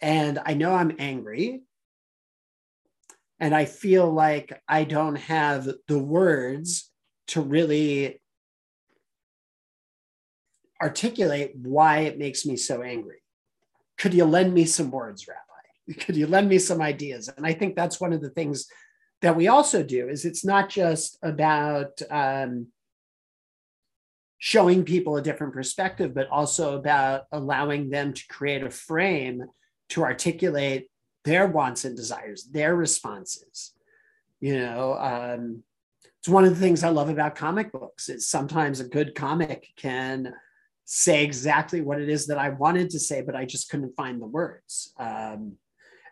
and 0.00 0.38
i 0.44 0.52
know 0.54 0.74
i'm 0.74 0.94
angry 0.98 1.62
and 3.38 3.54
i 3.54 3.64
feel 3.64 4.10
like 4.12 4.60
i 4.68 4.84
don't 4.84 5.16
have 5.16 5.68
the 5.88 5.98
words 5.98 6.90
to 7.26 7.40
really 7.40 8.20
articulate 10.82 11.52
why 11.54 12.00
it 12.00 12.18
makes 12.18 12.46
me 12.46 12.56
so 12.56 12.82
angry. 12.82 13.22
Could 13.98 14.14
you 14.14 14.24
lend 14.24 14.54
me 14.54 14.64
some 14.64 14.90
words, 14.90 15.26
Rabbi? 15.28 16.00
Could 16.04 16.16
you 16.16 16.26
lend 16.26 16.48
me 16.48 16.58
some 16.58 16.80
ideas? 16.80 17.28
And 17.28 17.46
I 17.46 17.52
think 17.52 17.76
that's 17.76 18.00
one 18.00 18.12
of 18.12 18.20
the 18.20 18.30
things 18.30 18.66
that 19.22 19.36
we 19.36 19.48
also 19.48 19.82
do 19.82 20.08
is 20.08 20.24
it's 20.24 20.44
not 20.44 20.68
just 20.68 21.18
about 21.22 22.00
um, 22.10 22.68
showing 24.38 24.84
people 24.84 25.16
a 25.16 25.22
different 25.22 25.52
perspective, 25.52 26.14
but 26.14 26.28
also 26.28 26.76
about 26.76 27.24
allowing 27.30 27.90
them 27.90 28.12
to 28.14 28.26
create 28.28 28.62
a 28.62 28.70
frame 28.70 29.44
to 29.90 30.02
articulate 30.02 30.88
their 31.24 31.46
wants 31.46 31.84
and 31.84 31.96
desires, 31.96 32.48
their 32.50 32.74
responses. 32.74 33.74
You 34.40 34.58
know, 34.58 34.94
um, 34.94 35.62
it's 36.18 36.28
one 36.28 36.44
of 36.44 36.50
the 36.50 36.60
things 36.60 36.82
I 36.82 36.88
love 36.88 37.10
about 37.10 37.34
comic 37.34 37.72
books. 37.72 38.08
Is 38.08 38.28
sometimes 38.28 38.80
a 38.80 38.88
good 38.88 39.14
comic 39.14 39.68
can 39.76 40.32
say 40.86 41.22
exactly 41.22 41.82
what 41.82 42.00
it 42.00 42.08
is 42.08 42.26
that 42.26 42.38
I 42.38 42.48
wanted 42.48 42.90
to 42.90 42.98
say, 42.98 43.20
but 43.20 43.36
I 43.36 43.44
just 43.44 43.70
couldn't 43.70 43.96
find 43.96 44.20
the 44.20 44.26
words. 44.26 44.92
Um, 44.98 45.56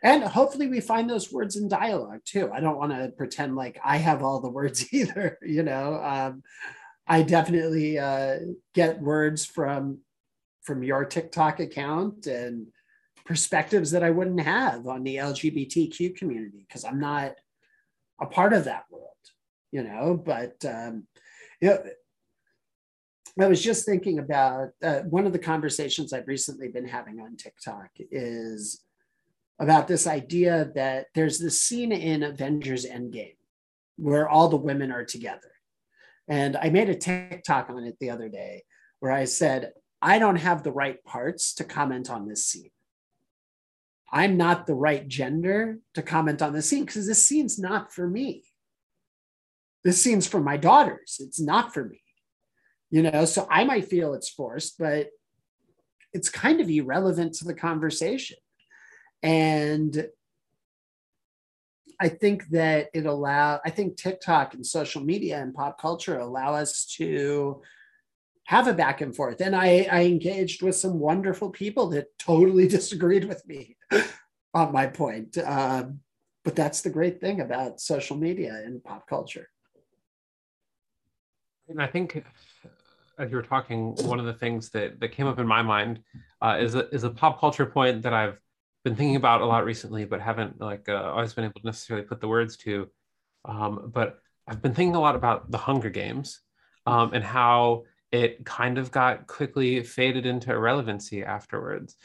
and 0.02 0.22
hopefully 0.22 0.68
we 0.68 0.80
find 0.80 1.08
those 1.08 1.32
words 1.32 1.56
in 1.56 1.68
dialogue 1.68 2.20
too. 2.24 2.50
I 2.52 2.60
don't 2.60 2.78
want 2.78 2.92
to 2.92 3.12
pretend 3.16 3.56
like 3.56 3.78
i 3.84 3.96
have 3.96 4.22
all 4.22 4.40
the 4.40 4.50
words 4.50 4.86
either 4.92 5.38
you 5.42 5.62
know? 5.62 5.94
Um, 6.02 6.42
i 7.06 7.22
definitely 7.22 7.98
uh, 7.98 8.38
get 8.74 9.00
words 9.00 9.44
from 9.44 9.98
from 10.62 10.82
your 10.82 11.04
tiktok 11.04 11.60
account 11.60 12.26
and 12.26 12.66
perspectives 13.24 13.90
that 13.90 14.02
i 14.02 14.10
wouldn't 14.10 14.40
have 14.40 14.86
on 14.86 15.02
the 15.04 15.16
lgbtq 15.16 16.16
community 16.16 16.64
because 16.66 16.84
i'm 16.84 17.00
not 17.00 17.34
a 18.20 18.26
part 18.26 18.52
of 18.52 18.64
that 18.64 18.84
world 18.90 19.08
you 19.72 19.82
know? 19.82 20.20
But 20.22 20.64
um, 20.64 21.06
you 21.60 21.70
know, 21.70 21.82
I 23.40 23.46
was 23.46 23.62
just 23.62 23.86
thinking 23.86 24.18
about 24.18 24.70
uh, 24.82 25.00
one 25.00 25.26
of 25.26 25.32
the 25.32 25.38
conversations 25.38 26.12
I've 26.12 26.26
recently 26.26 26.68
been 26.68 26.86
having 26.86 27.20
on 27.20 27.36
TikTok 27.36 27.90
is 28.10 28.82
about 29.58 29.88
this 29.88 30.06
idea 30.06 30.70
that 30.74 31.06
there's 31.14 31.38
this 31.38 31.60
scene 31.60 31.92
in 31.92 32.22
Avengers 32.22 32.86
Endgame 32.86 33.36
where 33.96 34.28
all 34.28 34.48
the 34.48 34.56
women 34.56 34.92
are 34.92 35.04
together. 35.04 35.50
And 36.28 36.56
I 36.56 36.70
made 36.70 36.88
a 36.88 36.94
TikTok 36.94 37.70
on 37.70 37.84
it 37.84 37.96
the 37.98 38.10
other 38.10 38.28
day 38.28 38.62
where 39.00 39.12
I 39.12 39.24
said, 39.24 39.72
I 40.00 40.18
don't 40.18 40.36
have 40.36 40.62
the 40.62 40.72
right 40.72 41.02
parts 41.04 41.54
to 41.54 41.64
comment 41.64 42.08
on 42.08 42.28
this 42.28 42.46
scene. 42.46 42.70
I'm 44.12 44.36
not 44.36 44.66
the 44.66 44.74
right 44.74 45.06
gender 45.06 45.78
to 45.94 46.02
comment 46.02 46.40
on 46.40 46.52
this 46.52 46.68
scene 46.68 46.84
because 46.84 47.06
this 47.06 47.26
scene's 47.26 47.58
not 47.58 47.92
for 47.92 48.08
me. 48.08 48.44
This 49.84 50.02
scene's 50.02 50.26
for 50.26 50.40
my 50.40 50.56
daughters. 50.56 51.16
It's 51.20 51.40
not 51.40 51.74
for 51.74 51.84
me. 51.84 52.00
You 52.90 53.02
know, 53.02 53.24
so 53.24 53.46
I 53.50 53.64
might 53.64 53.88
feel 53.88 54.14
it's 54.14 54.30
forced, 54.30 54.78
but 54.78 55.08
it's 56.12 56.30
kind 56.30 56.60
of 56.60 56.70
irrelevant 56.70 57.34
to 57.34 57.44
the 57.44 57.54
conversation. 57.54 58.38
And 59.22 60.08
I 62.00 62.08
think 62.08 62.48
that 62.50 62.90
it 62.94 63.06
allow 63.06 63.60
I 63.64 63.70
think 63.70 63.96
TikTok 63.96 64.54
and 64.54 64.64
social 64.64 65.02
media 65.02 65.40
and 65.40 65.54
pop 65.54 65.80
culture 65.80 66.18
allow 66.18 66.54
us 66.54 66.86
to 66.96 67.62
have 68.44 68.66
a 68.66 68.72
back 68.72 69.02
and 69.02 69.14
forth. 69.14 69.42
And 69.42 69.54
I, 69.54 69.86
I 69.92 70.04
engaged 70.04 70.62
with 70.62 70.74
some 70.74 70.98
wonderful 70.98 71.50
people 71.50 71.88
that 71.90 72.18
totally 72.18 72.66
disagreed 72.78 73.24
with 73.24 73.46
me 73.46 73.76
on 74.54 74.72
my 74.72 74.86
point. 74.86 75.36
Um, 75.36 76.00
but 76.44 76.56
that's 76.56 76.80
the 76.80 76.88
great 76.88 77.20
thing 77.20 77.42
about 77.42 77.78
social 77.78 78.16
media 78.16 78.62
and 78.64 78.82
pop 78.82 79.06
culture. 79.06 79.50
And 81.68 81.82
I 81.82 81.88
think 81.88 82.24
as 83.18 83.30
you 83.30 83.36
were 83.36 83.42
talking, 83.42 83.94
one 84.06 84.18
of 84.18 84.24
the 84.24 84.32
things 84.32 84.70
that, 84.70 84.98
that 85.00 85.08
came 85.08 85.26
up 85.26 85.38
in 85.38 85.46
my 85.46 85.60
mind 85.60 86.00
uh, 86.40 86.56
is, 86.58 86.74
a, 86.74 86.88
is 86.88 87.04
a 87.04 87.10
pop 87.10 87.40
culture 87.40 87.66
point 87.66 88.00
that 88.00 88.14
I've 88.14 88.38
been 88.88 88.96
thinking 88.96 89.16
about 89.16 89.42
a 89.42 89.46
lot 89.46 89.66
recently, 89.66 90.06
but 90.06 90.20
haven't 90.20 90.60
like 90.60 90.88
uh, 90.88 91.12
always 91.12 91.34
been 91.34 91.44
able 91.44 91.60
to 91.60 91.66
necessarily 91.66 92.06
put 92.06 92.22
the 92.22 92.28
words 92.28 92.56
to. 92.56 92.88
Um, 93.44 93.90
but 93.92 94.18
I've 94.46 94.62
been 94.62 94.74
thinking 94.74 94.96
a 94.96 95.00
lot 95.00 95.14
about 95.14 95.50
the 95.50 95.58
Hunger 95.58 95.90
Games 95.90 96.40
um, 96.86 97.12
and 97.12 97.22
how 97.22 97.84
it 98.10 98.46
kind 98.46 98.78
of 98.78 98.90
got 98.90 99.26
quickly 99.26 99.82
faded 99.82 100.24
into 100.24 100.50
irrelevancy 100.50 101.22
afterwards, 101.22 101.96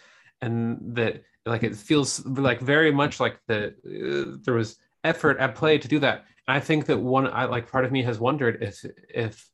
and 0.41 0.95
that 0.97 1.23
like 1.45 1.63
it 1.63 1.75
feels 1.75 2.25
like 2.25 2.59
very 2.59 2.91
much 2.91 3.21
like 3.21 3.39
the 3.47 3.67
uh, 3.67 4.37
there 4.43 4.55
was 4.55 4.77
effort 5.05 5.37
at 5.39 5.55
play 5.55 5.77
to 5.77 5.87
do 5.87 5.99
that. 5.99 6.25
And 6.47 6.57
I 6.57 6.59
think 6.59 6.87
that 6.87 6.97
one, 6.97 7.27
I 7.27 7.45
like 7.45 7.71
part 7.71 7.85
of 7.85 7.93
me 7.93 8.03
has 8.03 8.19
wondered 8.19 8.61
if 8.61 8.85
if 9.07 9.49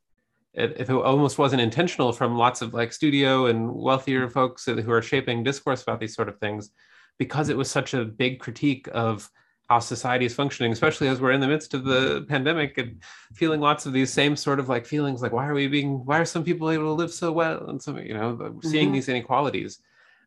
if 0.55 0.89
it 0.89 0.93
almost 0.93 1.37
wasn't 1.37 1.61
intentional 1.61 2.11
from 2.11 2.35
lots 2.35 2.63
of 2.63 2.73
like 2.73 2.91
studio 2.91 3.45
and 3.45 3.71
wealthier 3.71 4.27
folks 4.29 4.65
who 4.65 4.91
are 4.91 5.03
shaping 5.03 5.43
discourse 5.43 5.83
about 5.83 5.99
these 5.99 6.15
sort 6.15 6.27
of 6.27 6.39
things 6.39 6.71
because 7.19 7.49
it 7.49 7.57
was 7.57 7.69
such 7.69 7.93
a 7.93 8.03
big 8.03 8.39
critique 8.39 8.87
of 8.91 9.29
how 9.69 9.77
society 9.77 10.25
is 10.25 10.33
functioning, 10.33 10.71
especially 10.71 11.07
as 11.07 11.21
we're 11.21 11.31
in 11.31 11.41
the 11.41 11.47
midst 11.47 11.75
of 11.75 11.83
the 11.83 12.25
pandemic 12.27 12.79
and 12.79 12.99
feeling 13.33 13.59
lots 13.61 13.85
of 13.85 13.93
these 13.93 14.11
same 14.11 14.35
sort 14.35 14.59
of 14.59 14.67
like 14.67 14.85
feelings 14.85 15.21
like 15.21 15.31
why 15.31 15.47
are 15.47 15.53
we 15.53 15.67
being 15.67 16.03
why 16.05 16.17
are 16.17 16.25
some 16.25 16.43
people 16.43 16.71
able 16.71 16.85
to 16.85 16.91
live 16.91 17.13
so 17.13 17.31
well 17.31 17.69
and 17.69 17.79
some 17.79 17.99
you 17.99 18.15
know 18.15 18.57
seeing 18.63 18.87
mm-hmm. 18.87 18.95
these 18.95 19.09
inequalities 19.09 19.79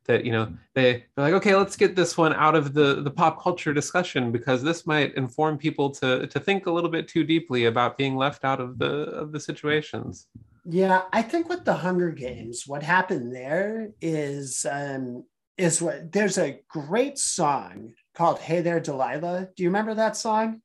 that 0.05 0.25
you 0.25 0.33
know 0.33 0.53
they 0.75 1.05
they're 1.15 1.25
like 1.25 1.35
okay 1.35 1.55
let's 1.55 1.77
get 1.77 1.97
this 1.97 2.17
one 2.17 2.33
out 2.35 2.55
of 2.55 2.73
the 2.73 3.03
the 3.03 3.11
pop 3.11 3.43
culture 3.43 3.73
discussion 3.73 4.31
because 4.31 4.63
this 4.63 4.87
might 4.87 5.15
inform 5.15 5.59
people 5.59 5.91
to 5.91 6.27
to 6.29 6.39
think 6.39 6.67
a 6.67 6.71
little 6.71 6.91
bit 6.91 7.09
too 7.09 7.25
deeply 7.25 7.67
about 7.67 7.99
being 7.99 8.17
left 8.17 8.45
out 8.45 8.61
of 8.61 8.79
the 8.79 9.05
of 9.11 9.33
the 9.33 9.41
situations 9.41 10.29
yeah 10.65 11.03
i 11.13 11.21
think 11.21 11.49
with 11.49 11.65
the 11.65 11.75
hunger 11.75 12.11
games 12.11 12.65
what 12.67 12.83
happened 12.83 13.35
there 13.35 13.91
is 14.01 14.67
um 14.71 15.25
is 15.63 15.81
what 15.81 16.11
there's 16.11 16.39
a 16.39 16.61
great 16.69 17.19
song 17.19 17.95
called 18.15 18.41
Hey 18.41 18.63
There 18.63 18.81
Delilah. 18.81 19.49
Do 19.57 19.63
you 19.63 19.69
remember 19.69 19.95
that 19.95 20.17
song? 20.17 20.61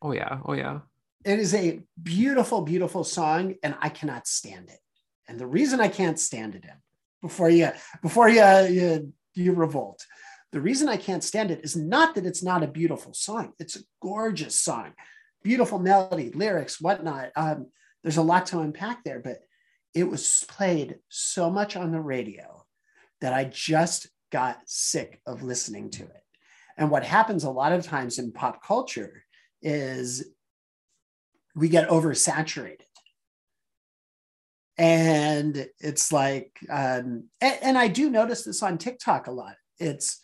Oh 0.00 0.12
yeah. 0.12 0.38
Oh 0.46 0.54
yeah. 0.54 0.80
It 1.26 1.38
is 1.38 1.54
a 1.54 1.80
beautiful, 2.02 2.62
beautiful 2.62 3.04
song, 3.04 3.56
and 3.62 3.76
I 3.80 3.90
cannot 3.90 4.26
stand 4.26 4.70
it. 4.70 4.78
And 5.28 5.38
the 5.38 5.46
reason 5.46 5.78
I 5.78 5.88
can't 5.88 6.18
stand 6.18 6.54
it 6.54 6.64
in 6.64 6.76
before 7.20 7.50
you 7.50 7.70
before 8.00 8.30
you 8.30 8.42
you, 8.70 9.12
you 9.34 9.52
revolt, 9.52 10.06
the 10.52 10.60
reason 10.60 10.88
I 10.88 10.96
can't 10.96 11.22
stand 11.22 11.50
it 11.50 11.60
is 11.62 11.76
not 11.76 12.14
that 12.14 12.24
it's 12.24 12.42
not 12.42 12.62
a 12.62 12.66
beautiful 12.66 13.12
song. 13.12 13.52
It's 13.58 13.76
a 13.76 13.84
gorgeous 14.00 14.58
song, 14.58 14.94
beautiful 15.42 15.78
melody, 15.78 16.30
lyrics, 16.30 16.80
whatnot. 16.80 17.30
Um, 17.36 17.66
there's 18.02 18.16
a 18.16 18.22
lot 18.22 18.46
to 18.46 18.60
unpack 18.60 19.04
there, 19.04 19.20
but 19.20 19.40
it 19.92 20.04
was 20.04 20.46
played 20.48 20.96
so 21.10 21.50
much 21.50 21.76
on 21.76 21.92
the 21.92 22.00
radio 22.00 22.64
that 23.20 23.34
I 23.34 23.44
just 23.44 24.08
got 24.30 24.60
sick 24.66 25.20
of 25.26 25.42
listening 25.42 25.90
to 25.90 26.04
it. 26.04 26.24
And 26.76 26.90
what 26.90 27.04
happens 27.04 27.44
a 27.44 27.50
lot 27.50 27.72
of 27.72 27.84
times 27.84 28.18
in 28.18 28.32
pop 28.32 28.64
culture 28.64 29.24
is 29.62 30.24
we 31.54 31.68
get 31.68 31.88
oversaturated. 31.88 32.80
And 34.78 35.66
it's 35.78 36.10
like, 36.10 36.52
um, 36.70 37.24
and, 37.40 37.58
and 37.62 37.78
I 37.78 37.88
do 37.88 38.08
notice 38.08 38.44
this 38.44 38.62
on 38.62 38.78
TikTok 38.78 39.26
a 39.26 39.32
lot. 39.32 39.56
It's 39.78 40.20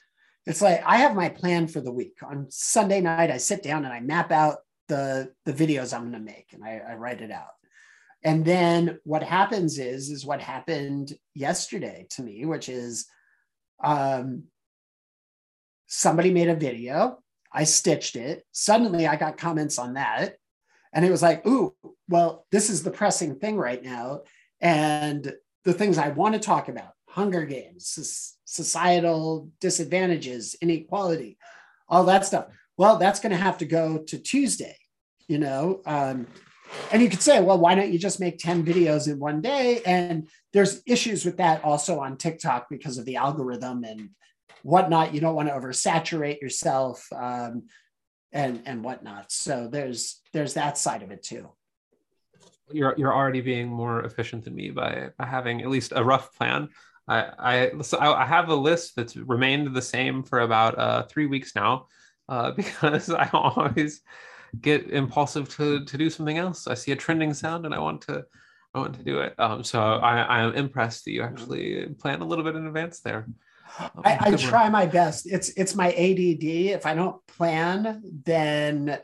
it's 0.46 0.62
like 0.62 0.82
I 0.86 0.98
have 0.98 1.14
my 1.14 1.28
plan 1.28 1.66
for 1.66 1.80
the 1.80 1.92
week. 1.92 2.14
On 2.22 2.46
Sunday 2.48 3.00
night, 3.00 3.30
I 3.30 3.36
sit 3.36 3.62
down 3.62 3.84
and 3.84 3.92
I 3.92 4.00
map 4.00 4.32
out 4.32 4.58
the 4.88 5.32
the 5.44 5.52
videos 5.52 5.92
I'm 5.92 6.10
going 6.10 6.12
to 6.12 6.20
make, 6.20 6.46
and 6.52 6.64
I, 6.64 6.80
I 6.88 6.94
write 6.94 7.20
it 7.20 7.30
out. 7.30 7.48
And 8.22 8.44
then 8.44 8.98
what 9.04 9.22
happens 9.22 9.78
is 9.78 10.08
is 10.08 10.24
what 10.24 10.40
happened 10.40 11.12
yesterday 11.34 12.06
to 12.10 12.22
me, 12.22 12.46
which 12.46 12.68
is 12.68 13.06
um, 13.82 14.44
somebody 15.86 16.30
made 16.30 16.48
a 16.48 16.54
video. 16.54 17.18
I 17.52 17.64
stitched 17.64 18.16
it. 18.16 18.44
Suddenly, 18.52 19.06
I 19.06 19.16
got 19.16 19.38
comments 19.38 19.78
on 19.78 19.94
that. 19.94 20.36
And 20.92 21.04
it 21.04 21.10
was 21.10 21.22
like, 21.22 21.46
ooh, 21.46 21.74
well, 22.08 22.46
this 22.50 22.70
is 22.70 22.82
the 22.82 22.90
pressing 22.90 23.36
thing 23.36 23.56
right 23.56 23.82
now. 23.82 24.22
And 24.60 25.32
the 25.64 25.72
things 25.72 25.98
I 25.98 26.08
want 26.08 26.34
to 26.34 26.40
talk 26.40 26.68
about 26.68 26.92
Hunger 27.08 27.44
Games, 27.44 28.36
societal 28.44 29.50
disadvantages, 29.60 30.56
inequality, 30.60 31.38
all 31.88 32.04
that 32.04 32.26
stuff. 32.26 32.46
Well, 32.76 32.98
that's 32.98 33.20
going 33.20 33.32
to 33.32 33.38
have 33.38 33.58
to 33.58 33.64
go 33.64 33.98
to 33.98 34.18
Tuesday, 34.18 34.76
you 35.28 35.38
know? 35.38 35.80
Um, 35.86 36.26
and 36.92 37.02
you 37.02 37.08
could 37.08 37.22
say, 37.22 37.40
well, 37.40 37.58
why 37.58 37.74
don't 37.74 37.92
you 37.92 37.98
just 37.98 38.20
make 38.20 38.38
10 38.38 38.64
videos 38.64 39.08
in 39.08 39.18
one 39.18 39.40
day? 39.40 39.82
And 39.84 40.28
there's 40.52 40.82
issues 40.86 41.24
with 41.24 41.38
that 41.38 41.64
also 41.64 42.00
on 42.00 42.16
TikTok 42.16 42.68
because 42.70 42.98
of 42.98 43.04
the 43.04 43.16
algorithm 43.16 43.84
and 43.84 44.10
whatnot. 44.62 45.14
You 45.14 45.20
don't 45.20 45.34
want 45.34 45.48
to 45.48 45.54
oversaturate 45.54 46.40
yourself 46.40 47.06
um, 47.12 47.64
and 48.32 48.62
and 48.66 48.84
whatnot. 48.84 49.30
So 49.32 49.68
there's 49.70 50.20
there's 50.32 50.54
that 50.54 50.78
side 50.78 51.02
of 51.02 51.10
it 51.10 51.22
too. 51.22 51.50
You're 52.70 52.94
you're 52.96 53.14
already 53.14 53.40
being 53.40 53.68
more 53.68 54.04
efficient 54.04 54.44
than 54.44 54.54
me 54.54 54.70
by, 54.70 55.10
by 55.18 55.26
having 55.26 55.62
at 55.62 55.68
least 55.68 55.92
a 55.94 56.04
rough 56.04 56.34
plan. 56.36 56.68
I 57.08 57.30
I, 57.38 57.82
so 57.82 57.98
I 57.98 58.26
have 58.26 58.48
a 58.48 58.54
list 58.54 58.96
that's 58.96 59.16
remained 59.16 59.74
the 59.74 59.82
same 59.82 60.22
for 60.22 60.40
about 60.40 60.78
uh, 60.78 61.02
three 61.04 61.26
weeks 61.26 61.54
now 61.54 61.86
uh, 62.28 62.50
because 62.56 63.10
I 63.10 63.30
always 63.32 64.02
get 64.60 64.90
impulsive 64.90 65.48
to 65.56 65.84
to 65.84 65.98
do 65.98 66.10
something 66.10 66.38
else. 66.38 66.66
I 66.66 66.74
see 66.74 66.92
a 66.92 66.96
trending 66.96 67.34
sound 67.34 67.66
and 67.66 67.74
I 67.74 67.78
want 67.78 68.02
to 68.02 68.24
I 68.74 68.78
want 68.78 68.94
to 68.94 69.02
do 69.02 69.20
it. 69.20 69.34
Um, 69.38 69.64
so 69.64 69.80
I, 69.80 70.20
I 70.20 70.40
am 70.42 70.54
impressed 70.54 71.04
that 71.04 71.12
you 71.12 71.22
actually 71.22 71.86
plan 71.98 72.20
a 72.20 72.26
little 72.26 72.44
bit 72.44 72.56
in 72.56 72.66
advance 72.66 73.00
there. 73.00 73.26
Um, 73.80 73.90
I, 74.04 74.18
I 74.20 74.36
try 74.36 74.68
my 74.70 74.86
best. 74.86 75.26
It's 75.26 75.48
it's 75.50 75.74
my 75.74 75.88
ADD. 75.88 76.44
If 76.44 76.86
I 76.86 76.94
don't 76.94 77.20
plan, 77.26 78.00
then 78.24 78.96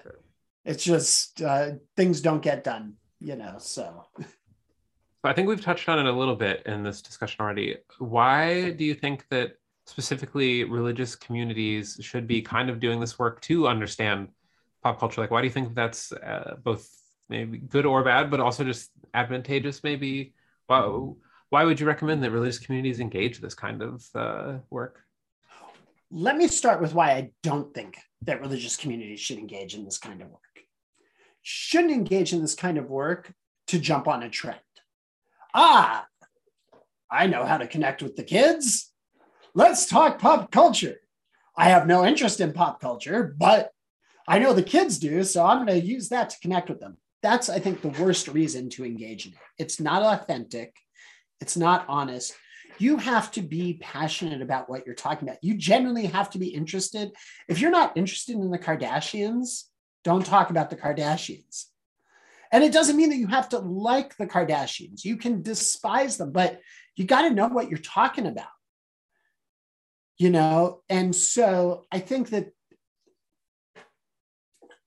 it's 0.65 0.85
just 0.85 1.43
uh, 1.43 1.73
things 1.97 2.21
don't 2.21 2.41
get 2.41 2.63
done. 2.63 2.95
You 3.19 3.35
know. 3.35 3.57
So. 3.59 4.07
I 5.25 5.33
think 5.33 5.49
we've 5.49 5.61
touched 5.61 5.89
on 5.89 5.99
it 5.99 6.07
a 6.07 6.17
little 6.17 6.37
bit 6.37 6.63
in 6.65 6.85
this 6.85 7.03
discussion 7.03 7.41
already. 7.41 7.77
Why 7.99 8.71
do 8.71 8.85
you 8.85 8.95
think 8.95 9.27
that 9.31 9.57
specifically 9.87 10.65
religious 10.65 11.17
communities 11.17 11.99
should 12.01 12.27
be 12.27 12.41
kind 12.41 12.71
of 12.71 12.81
doing 12.81 13.01
this 13.01 13.19
work 13.19 13.41
to 13.43 13.69
understand 13.69 14.29
pop 14.83 14.99
culture 14.99 15.21
like 15.21 15.31
why 15.31 15.41
do 15.41 15.47
you 15.47 15.53
think 15.53 15.75
that's 15.75 16.13
uh, 16.13 16.57
both 16.63 16.89
maybe 17.29 17.59
good 17.59 17.87
or 17.87 18.03
bad 18.03 18.31
but 18.31 18.41
also 18.41 18.65
just 18.65 18.91
advantageous 19.15 19.83
maybe 19.83 20.35
why, 20.67 20.81
why 21.51 21.65
would 21.65 21.79
you 21.79 21.87
recommend 21.87 22.23
that 22.23 22.31
religious 22.31 22.59
communities 22.59 23.01
engage 23.01 23.41
this 23.41 23.55
kind 23.55 23.83
of 23.83 24.05
uh, 24.15 24.59
work 24.71 25.01
let 26.15 26.37
me 26.37 26.47
start 26.47 26.83
with 26.83 26.93
why 26.93 27.13
I 27.13 27.31
don't 27.43 27.73
think 27.73 27.97
that 28.23 28.43
religious 28.43 28.77
communities 28.77 29.19
should 29.19 29.39
engage 29.39 29.75
in 29.75 29.85
this 29.85 29.97
kind 29.97 30.21
of 30.21 30.29
work. 30.29 30.41
Shouldn't 31.41 31.91
engage 31.91 32.35
in 32.35 32.43
this 32.43 32.55
kind 32.55 32.77
of 32.77 32.91
work 32.91 33.33
to 33.69 33.79
jump 33.79 34.07
on 34.07 34.23
a 34.23 34.29
trend. 34.29 34.61
Ah, 35.55 36.07
I 37.11 37.27
know 37.27 37.47
how 37.47 37.57
to 37.57 37.67
connect 37.67 38.03
with 38.03 38.17
the 38.17 38.25
kids. 38.25 38.93
Let's 39.55 39.87
talk 39.87 40.19
pop 40.19 40.51
culture. 40.51 40.97
I 41.57 41.71
have 41.71 41.87
no 41.87 42.05
interest 42.05 42.41
in 42.41 42.53
pop 42.53 42.81
culture, 42.81 43.35
but 43.39 43.72
I 44.29 44.39
know 44.39 44.53
the 44.53 44.63
kids 44.63 44.99
do. 44.99 45.23
So 45.25 45.45
I'm 45.45 45.67
going 45.67 45.81
to 45.81 45.87
use 45.87 46.09
that 46.11 46.31
to 46.31 46.41
connect 46.41 46.69
with 46.69 46.81
them. 46.81 46.97
That's, 47.23 47.49
I 47.49 47.59
think, 47.59 47.83
the 47.83 48.03
worst 48.03 48.29
reason 48.29 48.69
to 48.71 48.85
engage 48.85 49.27
in 49.27 49.33
it. 49.33 49.39
It's 49.59 49.81
not 49.81 50.03
authentic, 50.03 50.75
it's 51.41 51.57
not 51.57 51.85
honest. 51.89 52.35
You 52.79 52.97
have 52.97 53.31
to 53.33 53.43
be 53.43 53.79
passionate 53.81 54.43
about 54.43 54.69
what 54.69 54.87
you're 54.87 54.95
talking 54.95 55.29
about. 55.29 55.43
You 55.43 55.55
genuinely 55.55 56.07
have 56.07 56.31
to 56.31 56.39
be 56.39 56.49
interested. 56.49 57.13
If 57.47 57.61
you're 57.61 57.71
not 57.71 57.97
interested 57.97 58.35
in 58.35 58.51
the 58.51 58.59
Kardashians, 58.59 59.65
don't 60.05 60.27
talk 60.27 60.51
about 60.51 60.71
the 60.71 60.77
Kardashians. 60.77 61.67
And 62.51 62.65
it 62.65 62.73
doesn't 62.73 62.97
mean 62.97 63.11
that 63.11 63.19
you 63.19 63.29
have 63.29 63.51
to 63.51 63.59
like 63.59 64.17
the 64.17 64.27
Kardashians. 64.27 65.05
You 65.05 65.17
can 65.17 65.43
despise 65.43 66.17
them, 66.17 66.33
but 66.33 66.61
you 66.97 67.05
got 67.05 67.23
to 67.23 67.31
know 67.31 67.49
what 67.49 67.69
you're 67.71 67.79
talking 67.79 68.27
about. 68.27 68.47
You 70.19 70.31
know, 70.31 70.83
and 70.89 71.15
so 71.15 71.85
I 71.93 71.99
think 71.99 72.31
that 72.31 72.53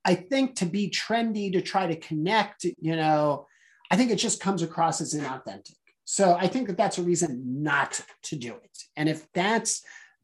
I 0.05 0.13
think 0.15 0.55
to 0.57 0.65
be 0.65 0.89
trendy 0.89 1.51
to 1.53 1.62
try 1.62 1.88
to 1.88 1.95
connect, 1.95 2.63
you 2.63 2.95
know, 2.95 3.47
I 3.89 3.97
think 3.97 4.12
it 4.12 4.17
just 4.17 4.39
comes 4.39 4.62
across 4.62 5.01
as 5.01 5.15
inauthentic. 5.15 5.75
So 6.05 6.35
I 6.39 6.47
think 6.47 6.67
that 6.67 6.77
that's 6.77 7.00
a 7.00 7.03
reason 7.03 7.63
not 7.63 8.01
to 8.24 8.35
do 8.35 8.53
it. 8.53 8.77
And 8.95 9.09
if 9.09 9.27
that's 9.33 9.81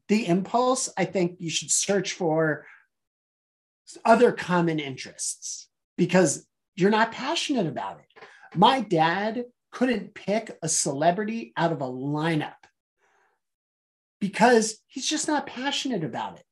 the 0.08 0.26
impulse, 0.26 0.88
I 0.96 1.04
think 1.04 1.36
you 1.40 1.50
should 1.50 1.70
search 1.70 2.12
for 2.12 2.64
other 4.04 4.30
common 4.30 4.78
interests 4.78 5.68
because 5.98 6.46
you're 6.76 6.90
not 6.90 7.12
passionate 7.12 7.66
about 7.66 7.98
it. 7.98 8.24
My 8.54 8.80
dad 8.80 9.44
couldn't 9.72 10.14
pick 10.14 10.56
a 10.62 10.68
celebrity 10.68 11.52
out 11.56 11.72
of 11.72 11.82
a 11.82 11.88
lineup 11.88 12.54
because 14.20 14.78
he's 14.86 15.08
just 15.08 15.26
not 15.26 15.46
passionate 15.46 16.04
about 16.04 16.38
it. 16.38 16.44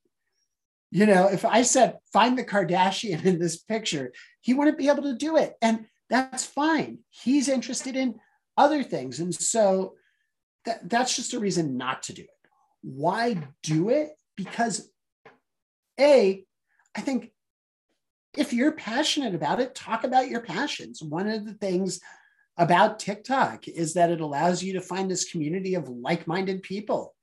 You 0.90 1.06
know, 1.06 1.28
if 1.28 1.44
I 1.44 1.62
said, 1.62 1.98
find 2.12 2.36
the 2.36 2.44
Kardashian 2.44 3.24
in 3.24 3.38
this 3.38 3.58
picture, 3.58 4.12
he 4.40 4.54
wouldn't 4.54 4.78
be 4.78 4.88
able 4.88 5.04
to 5.04 5.16
do 5.16 5.36
it. 5.36 5.54
And 5.62 5.86
that's 6.08 6.44
fine. 6.44 6.98
He's 7.10 7.48
interested 7.48 7.94
in 7.94 8.18
other 8.56 8.82
things. 8.82 9.20
And 9.20 9.32
so 9.34 9.94
that, 10.64 10.88
that's 10.88 11.14
just 11.14 11.34
a 11.34 11.38
reason 11.38 11.76
not 11.76 12.02
to 12.04 12.12
do 12.12 12.22
it. 12.22 12.48
Why 12.82 13.36
do 13.62 13.90
it? 13.90 14.10
Because, 14.36 14.90
A, 15.98 16.44
I 16.96 17.00
think 17.00 17.30
if 18.36 18.52
you're 18.52 18.72
passionate 18.72 19.34
about 19.34 19.60
it, 19.60 19.74
talk 19.74 20.04
about 20.04 20.28
your 20.28 20.40
passions. 20.40 21.02
One 21.02 21.28
of 21.28 21.46
the 21.46 21.54
things 21.54 22.00
about 22.56 22.98
TikTok 22.98 23.68
is 23.68 23.94
that 23.94 24.10
it 24.10 24.20
allows 24.20 24.62
you 24.62 24.72
to 24.74 24.80
find 24.80 25.10
this 25.10 25.30
community 25.30 25.74
of 25.74 25.88
like 25.88 26.26
minded 26.26 26.62
people. 26.62 27.14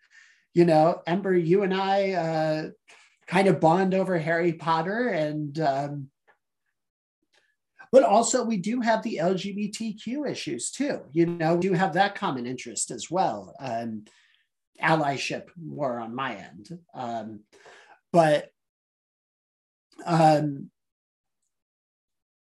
You 0.53 0.65
know, 0.65 1.01
Ember, 1.05 1.35
you 1.35 1.63
and 1.63 1.73
I, 1.73 2.11
uh, 2.11 2.69
kind 3.27 3.47
of 3.47 3.59
bond 3.59 3.93
over 3.93 4.17
Harry 4.17 4.53
Potter 4.53 5.09
and 5.09 5.59
um, 5.59 6.09
but 7.91 8.03
also 8.03 8.43
we 8.43 8.57
do 8.57 8.81
have 8.81 9.01
the 9.03 9.19
LGBTQ 9.21 10.29
issues 10.29 10.71
too. 10.71 11.01
You 11.11 11.25
know, 11.25 11.55
we 11.55 11.61
do 11.61 11.73
have 11.73 11.93
that 11.93 12.15
common 12.15 12.45
interest 12.45 12.91
as 12.91 13.09
well. 13.09 13.55
Um, 13.59 14.05
allyship 14.81 15.47
more 15.61 15.99
on 15.99 16.13
my 16.13 16.35
end. 16.35 16.79
Um, 16.93 17.41
but 18.11 18.49
um, 20.05 20.69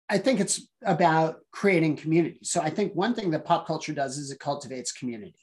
I 0.10 0.18
think 0.18 0.40
it's 0.40 0.68
about 0.84 1.40
creating 1.52 1.98
community. 1.98 2.40
So 2.44 2.62
I 2.62 2.70
think 2.70 2.94
one 2.94 3.16
thing 3.16 3.32
that 3.32 3.46
pop 3.46 3.66
culture 3.66 3.94
does 3.94 4.18
is 4.18 4.32
it 4.32 4.40
cultivates 4.40 4.92
community. 4.92 5.36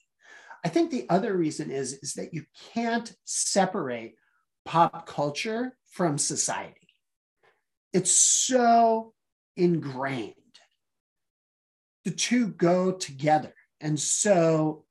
I 0.64 0.68
think 0.68 0.90
the 0.90 1.06
other 1.10 1.36
reason 1.36 1.70
is, 1.70 1.94
is 1.94 2.14
that 2.14 2.32
you 2.32 2.44
can't 2.72 3.12
separate 3.24 4.14
pop 4.64 5.06
culture 5.06 5.76
from 5.90 6.18
society. 6.18 6.88
It's 7.92 8.12
so 8.12 9.12
ingrained. 9.56 10.34
The 12.04 12.10
two 12.10 12.48
go 12.48 12.92
together. 12.92 13.54
And 13.80 13.98
so 13.98 14.84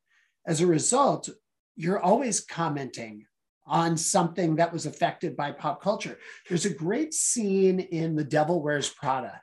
as 0.46 0.62
a 0.62 0.68
result, 0.68 1.30
you're 1.76 2.00
always 2.00 2.42
commenting 2.42 3.26
on 3.66 3.96
something 3.98 4.56
that 4.58 4.74
was 4.74 4.86
affected 4.86 5.36
by 5.36 5.52
pop 5.52 5.82
culture. 5.82 6.18
There's 6.48 6.66
a 6.66 6.74
great 6.74 7.14
scene 7.14 7.80
in 7.80 8.16
The 8.16 8.24
Devil 8.24 8.62
Wears 8.62 8.90
Prada 8.90 9.42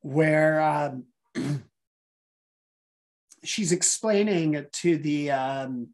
where 0.00 0.60
um, 0.60 1.04
she's 3.44 3.72
explaining 3.72 4.64
to 4.72 4.96
the 4.96 5.30
um, 5.30 5.88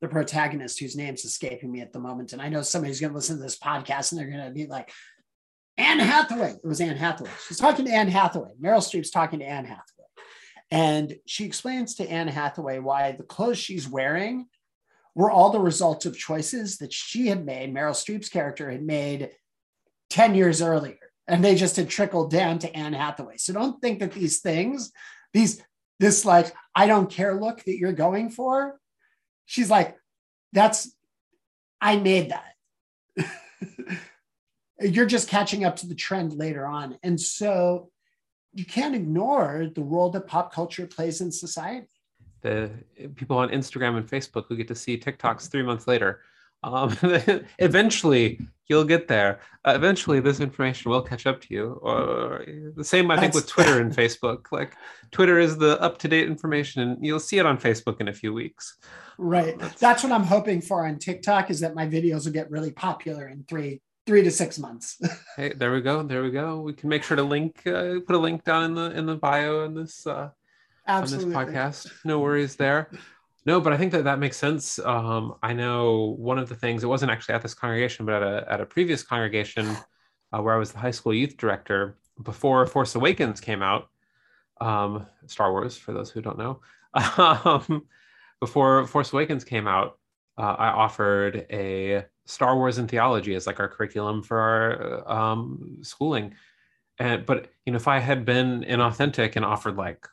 the 0.00 0.08
protagonist 0.08 0.78
whose 0.78 0.96
name's 0.96 1.24
escaping 1.24 1.72
me 1.72 1.80
at 1.80 1.92
the 1.92 1.98
moment. 1.98 2.32
And 2.32 2.42
I 2.42 2.48
know 2.48 2.62
somebody's 2.62 3.00
going 3.00 3.12
to 3.12 3.16
listen 3.16 3.36
to 3.36 3.42
this 3.42 3.58
podcast 3.58 4.12
and 4.12 4.20
they're 4.20 4.30
going 4.30 4.44
to 4.44 4.50
be 4.50 4.66
like, 4.66 4.90
Anne 5.78 5.98
Hathaway. 5.98 6.52
It 6.52 6.66
was 6.66 6.80
Anne 6.80 6.96
Hathaway. 6.96 7.30
She's 7.48 7.58
talking 7.58 7.84
to 7.86 7.92
Anne 7.92 8.08
Hathaway. 8.08 8.52
Meryl 8.60 8.78
Streep's 8.78 9.10
talking 9.10 9.40
to 9.40 9.44
Anne 9.44 9.64
Hathaway. 9.64 10.06
And 10.70 11.16
she 11.26 11.44
explains 11.44 11.94
to 11.96 12.08
Anne 12.08 12.28
Hathaway 12.28 12.78
why 12.78 13.12
the 13.12 13.22
clothes 13.22 13.58
she's 13.58 13.88
wearing 13.88 14.46
were 15.14 15.30
all 15.30 15.50
the 15.50 15.60
result 15.60 16.04
of 16.04 16.16
choices 16.16 16.78
that 16.78 16.92
she 16.92 17.28
had 17.28 17.44
made, 17.44 17.74
Meryl 17.74 17.92
Streep's 17.92 18.28
character 18.28 18.70
had 18.70 18.82
made 18.82 19.30
10 20.10 20.34
years 20.34 20.60
earlier. 20.60 20.98
And 21.28 21.44
they 21.44 21.54
just 21.54 21.76
had 21.76 21.88
trickled 21.88 22.30
down 22.30 22.58
to 22.60 22.76
Anne 22.76 22.92
Hathaway. 22.92 23.36
So 23.38 23.52
don't 23.52 23.80
think 23.80 24.00
that 24.00 24.12
these 24.12 24.40
things, 24.40 24.92
these, 25.32 25.62
this 25.98 26.24
like, 26.24 26.54
I 26.74 26.86
don't 26.86 27.10
care 27.10 27.34
look 27.34 27.64
that 27.64 27.78
you're 27.78 27.92
going 27.92 28.30
for 28.30 28.78
she's 29.46 29.70
like, 29.70 29.96
that's, 30.52 30.94
I 31.80 31.96
made 31.96 32.30
that. 32.30 33.26
You're 34.80 35.06
just 35.06 35.28
catching 35.28 35.64
up 35.64 35.76
to 35.76 35.86
the 35.86 35.94
trend 35.94 36.34
later 36.34 36.66
on. 36.66 36.98
And 37.02 37.18
so 37.18 37.90
you 38.52 38.64
can't 38.64 38.94
ignore 38.94 39.70
the 39.74 39.82
role 39.82 40.10
that 40.10 40.26
pop 40.26 40.52
culture 40.52 40.86
plays 40.86 41.20
in 41.20 41.32
society. 41.32 41.88
The 42.42 42.70
people 43.14 43.38
on 43.38 43.48
Instagram 43.48 43.96
and 43.96 44.06
Facebook 44.06 44.44
who 44.48 44.56
get 44.56 44.68
to 44.68 44.74
see 44.74 44.98
TikToks 44.98 45.50
three 45.50 45.62
months 45.62 45.86
later. 45.86 46.20
Um, 46.62 46.96
eventually, 47.58 48.40
you'll 48.68 48.84
get 48.84 49.08
there. 49.08 49.40
Uh, 49.64 49.72
eventually, 49.74 50.20
this 50.20 50.40
information 50.40 50.90
will 50.90 51.02
catch 51.02 51.26
up 51.26 51.40
to 51.42 51.54
you. 51.54 51.78
Or 51.82 52.44
the 52.74 52.84
same, 52.84 53.10
I 53.10 53.18
think, 53.18 53.34
with 53.34 53.46
Twitter 53.46 53.80
and 53.82 53.94
Facebook. 53.94 54.46
Like 54.52 54.74
Twitter 55.10 55.38
is 55.38 55.56
the 55.56 55.80
up 55.80 55.98
to 55.98 56.08
date 56.08 56.26
information, 56.26 56.82
and 56.82 57.04
you'll 57.04 57.20
see 57.20 57.38
it 57.38 57.46
on 57.46 57.58
Facebook 57.58 58.00
in 58.00 58.08
a 58.08 58.12
few 58.12 58.32
weeks. 58.32 58.76
Right. 59.18 59.58
That's 59.78 60.02
what 60.02 60.12
I'm 60.12 60.24
hoping 60.24 60.60
for 60.60 60.86
on 60.86 60.98
TikTok 60.98 61.50
is 61.50 61.60
that 61.60 61.74
my 61.74 61.86
videos 61.86 62.26
will 62.26 62.32
get 62.32 62.50
really 62.50 62.70
popular 62.70 63.28
in 63.28 63.44
three 63.44 63.80
three 64.06 64.22
to 64.22 64.30
six 64.30 64.58
months. 64.58 65.00
hey, 65.36 65.52
there 65.54 65.72
we 65.72 65.80
go. 65.80 66.02
There 66.02 66.22
we 66.22 66.30
go. 66.30 66.60
We 66.60 66.72
can 66.72 66.88
make 66.88 67.02
sure 67.02 67.16
to 67.16 67.22
link, 67.22 67.66
uh, 67.66 68.00
put 68.06 68.14
a 68.14 68.18
link 68.18 68.44
down 68.44 68.64
in 68.64 68.74
the 68.74 68.90
in 68.92 69.06
the 69.06 69.16
bio 69.16 69.64
in 69.64 69.74
this 69.74 70.06
uh, 70.06 70.30
Absolutely. 70.86 71.34
on 71.34 71.46
this 71.46 71.54
podcast. 71.54 71.92
No 72.04 72.20
worries 72.20 72.56
there. 72.56 72.90
No, 73.46 73.60
but 73.60 73.72
I 73.72 73.76
think 73.76 73.92
that 73.92 74.04
that 74.04 74.18
makes 74.18 74.36
sense. 74.36 74.80
Um, 74.80 75.36
I 75.40 75.52
know 75.52 76.16
one 76.18 76.38
of 76.38 76.48
the 76.48 76.56
things. 76.56 76.82
It 76.82 76.88
wasn't 76.88 77.12
actually 77.12 77.36
at 77.36 77.42
this 77.42 77.54
congregation, 77.54 78.04
but 78.04 78.20
at 78.20 78.22
a 78.22 78.52
at 78.52 78.60
a 78.60 78.66
previous 78.66 79.04
congregation 79.04 79.68
uh, 80.32 80.42
where 80.42 80.54
I 80.54 80.58
was 80.58 80.72
the 80.72 80.78
high 80.78 80.90
school 80.90 81.14
youth 81.14 81.36
director 81.36 81.96
before 82.22 82.66
Force 82.66 82.96
Awakens 82.96 83.40
came 83.40 83.62
out. 83.62 83.88
Um, 84.60 85.06
Star 85.26 85.52
Wars, 85.52 85.76
for 85.76 85.92
those 85.92 86.10
who 86.10 86.20
don't 86.20 86.38
know. 86.38 86.60
Um, 87.18 87.86
before 88.40 88.86
Force 88.86 89.12
Awakens 89.12 89.44
came 89.44 89.66
out, 89.68 89.98
uh, 90.38 90.56
I 90.58 90.68
offered 90.68 91.46
a 91.50 92.04
Star 92.24 92.56
Wars 92.56 92.78
and 92.78 92.90
theology 92.90 93.34
as 93.34 93.46
like 93.46 93.60
our 93.60 93.68
curriculum 93.68 94.22
for 94.22 94.38
our 94.38 95.10
um, 95.10 95.78
schooling. 95.82 96.34
And 96.98 97.24
but 97.24 97.50
you 97.64 97.72
know, 97.72 97.76
if 97.76 97.86
I 97.86 97.98
had 98.00 98.24
been 98.24 98.62
inauthentic 98.64 99.36
and 99.36 99.44
offered 99.44 99.76
like 99.76 100.06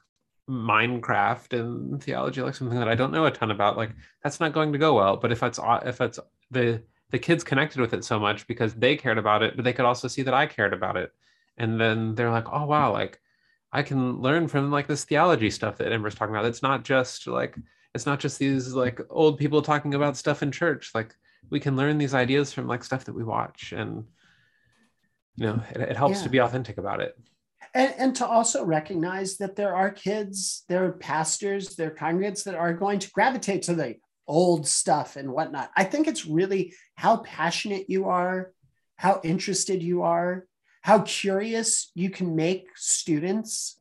Minecraft 0.49 1.57
and 1.57 2.03
theology, 2.03 2.41
like 2.41 2.55
something 2.55 2.79
that 2.79 2.89
I 2.89 2.95
don't 2.95 3.11
know 3.11 3.25
a 3.25 3.31
ton 3.31 3.51
about, 3.51 3.77
like 3.77 3.89
mm-hmm. 3.89 3.99
that's 4.23 4.39
not 4.39 4.53
going 4.53 4.73
to 4.73 4.79
go 4.79 4.95
well. 4.95 5.17
But 5.17 5.31
if 5.31 5.43
it's 5.43 5.59
if 5.85 6.01
it's 6.01 6.19
the 6.51 6.81
the 7.11 7.19
kids 7.19 7.43
connected 7.43 7.79
with 7.79 7.93
it 7.93 8.03
so 8.03 8.19
much 8.19 8.47
because 8.47 8.73
they 8.73 8.95
cared 8.95 9.17
about 9.17 9.43
it, 9.43 9.55
but 9.55 9.63
they 9.63 9.73
could 9.73 9.85
also 9.85 10.07
see 10.07 10.23
that 10.23 10.33
I 10.33 10.45
cared 10.45 10.73
about 10.73 10.97
it, 10.97 11.11
and 11.57 11.79
then 11.79 12.15
they're 12.15 12.31
like, 12.31 12.47
oh 12.51 12.65
wow, 12.65 12.87
mm-hmm. 12.87 12.99
like 12.99 13.19
I 13.71 13.83
can 13.83 14.21
learn 14.21 14.47
from 14.47 14.71
like 14.71 14.87
this 14.87 15.05
theology 15.05 15.49
stuff 15.49 15.77
that 15.77 15.91
Ember's 15.91 16.15
talking 16.15 16.35
about. 16.35 16.45
It's 16.45 16.63
not 16.63 16.83
just 16.83 17.25
like 17.27 17.55
it's 17.93 18.05
not 18.05 18.19
just 18.19 18.39
these 18.39 18.73
like 18.73 18.99
old 19.09 19.37
people 19.37 19.61
talking 19.61 19.93
about 19.93 20.17
stuff 20.17 20.43
in 20.43 20.51
church 20.51 20.91
like 20.93 21.15
we 21.49 21.59
can 21.59 21.75
learn 21.75 21.97
these 21.97 22.13
ideas 22.13 22.51
from 22.51 22.67
like 22.67 22.83
stuff 22.83 23.05
that 23.05 23.13
we 23.13 23.23
watch 23.23 23.73
and 23.75 24.05
you 25.35 25.45
know 25.45 25.61
it, 25.71 25.81
it 25.81 25.97
helps 25.97 26.17
yeah. 26.17 26.23
to 26.23 26.29
be 26.29 26.39
authentic 26.39 26.77
about 26.77 27.01
it 27.01 27.17
and, 27.73 27.93
and 27.97 28.15
to 28.17 28.25
also 28.25 28.63
recognize 28.63 29.37
that 29.37 29.55
there 29.55 29.75
are 29.75 29.89
kids 29.89 30.63
there 30.69 30.85
are 30.85 30.93
pastors 30.93 31.75
there 31.75 31.89
are 31.89 31.95
congregants 31.95 32.43
that 32.43 32.55
are 32.55 32.73
going 32.73 32.99
to 32.99 33.11
gravitate 33.11 33.63
to 33.63 33.75
the 33.75 33.95
old 34.27 34.67
stuff 34.67 35.15
and 35.15 35.31
whatnot. 35.31 35.71
I 35.75 35.83
think 35.83 36.07
it's 36.07 36.25
really 36.25 36.73
how 36.95 37.17
passionate 37.17 37.89
you 37.89 38.09
are, 38.09 38.51
how 38.97 39.19
interested 39.23 39.83
you 39.83 40.03
are, 40.03 40.45
how 40.81 40.99
curious 40.99 41.91
you 41.95 42.09
can 42.09 42.35
make 42.35 42.67
students. 42.75 43.79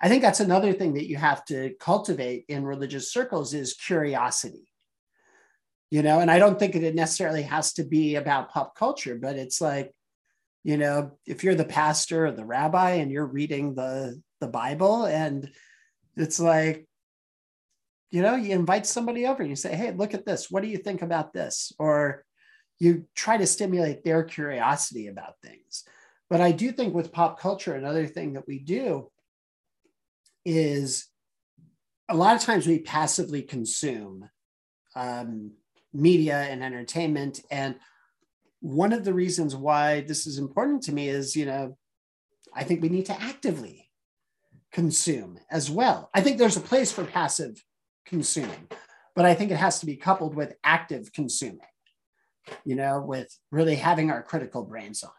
I 0.00 0.08
think 0.08 0.22
that's 0.22 0.40
another 0.40 0.72
thing 0.72 0.94
that 0.94 1.08
you 1.08 1.16
have 1.16 1.44
to 1.46 1.74
cultivate 1.78 2.44
in 2.48 2.64
religious 2.64 3.12
circles 3.12 3.54
is 3.54 3.74
curiosity. 3.74 4.68
You 5.90 6.02
know, 6.02 6.20
and 6.20 6.30
I 6.30 6.38
don't 6.38 6.58
think 6.58 6.74
it 6.74 6.94
necessarily 6.94 7.42
has 7.42 7.74
to 7.74 7.84
be 7.84 8.16
about 8.16 8.50
pop 8.50 8.74
culture, 8.74 9.18
but 9.20 9.36
it's 9.36 9.60
like, 9.60 9.94
you 10.64 10.76
know, 10.76 11.18
if 11.26 11.42
you're 11.42 11.54
the 11.54 11.64
pastor 11.64 12.26
or 12.26 12.32
the 12.32 12.44
rabbi 12.44 12.92
and 12.92 13.10
you're 13.10 13.26
reading 13.26 13.74
the 13.74 14.20
the 14.40 14.48
Bible 14.48 15.04
and 15.04 15.50
it's 16.16 16.40
like 16.40 16.86
you 18.12 18.20
know, 18.20 18.36
you 18.36 18.54
invite 18.54 18.86
somebody 18.86 19.26
over 19.26 19.40
and 19.40 19.48
you 19.48 19.56
say, 19.56 19.74
hey, 19.74 19.90
look 19.90 20.12
at 20.12 20.26
this. 20.26 20.50
What 20.50 20.62
do 20.62 20.68
you 20.68 20.76
think 20.76 21.00
about 21.00 21.32
this? 21.32 21.72
Or 21.78 22.24
you 22.78 23.06
try 23.14 23.38
to 23.38 23.46
stimulate 23.46 24.04
their 24.04 24.22
curiosity 24.22 25.06
about 25.06 25.40
things. 25.42 25.84
But 26.28 26.42
I 26.42 26.52
do 26.52 26.72
think 26.72 26.94
with 26.94 27.10
pop 27.10 27.40
culture, 27.40 27.74
another 27.74 28.06
thing 28.06 28.34
that 28.34 28.46
we 28.46 28.58
do 28.58 29.10
is 30.44 31.06
a 32.08 32.14
lot 32.14 32.36
of 32.36 32.42
times 32.42 32.66
we 32.66 32.80
passively 32.80 33.40
consume 33.40 34.28
um, 34.94 35.52
media 35.94 36.36
and 36.36 36.62
entertainment. 36.62 37.40
And 37.50 37.76
one 38.62 38.92
of 38.92 39.04
the 39.04 39.12
reasons 39.12 39.54
why 39.56 40.02
this 40.02 40.26
is 40.26 40.38
important 40.38 40.82
to 40.84 40.92
me 40.92 41.08
is, 41.08 41.34
you 41.34 41.44
know, 41.44 41.76
I 42.54 42.62
think 42.62 42.80
we 42.80 42.88
need 42.88 43.06
to 43.06 43.20
actively 43.20 43.90
consume 44.70 45.38
as 45.50 45.68
well. 45.68 46.08
I 46.14 46.20
think 46.20 46.38
there's 46.38 46.56
a 46.56 46.60
place 46.60 46.92
for 46.92 47.04
passive 47.04 47.62
consuming. 48.06 48.68
But 49.14 49.26
I 49.26 49.34
think 49.34 49.50
it 49.50 49.56
has 49.56 49.80
to 49.80 49.86
be 49.86 49.96
coupled 49.96 50.34
with 50.34 50.54
active 50.64 51.12
consuming, 51.12 51.60
you 52.64 52.76
know, 52.76 53.00
with 53.00 53.28
really 53.50 53.74
having 53.74 54.10
our 54.10 54.22
critical 54.22 54.64
brains 54.64 55.02
on. 55.02 55.10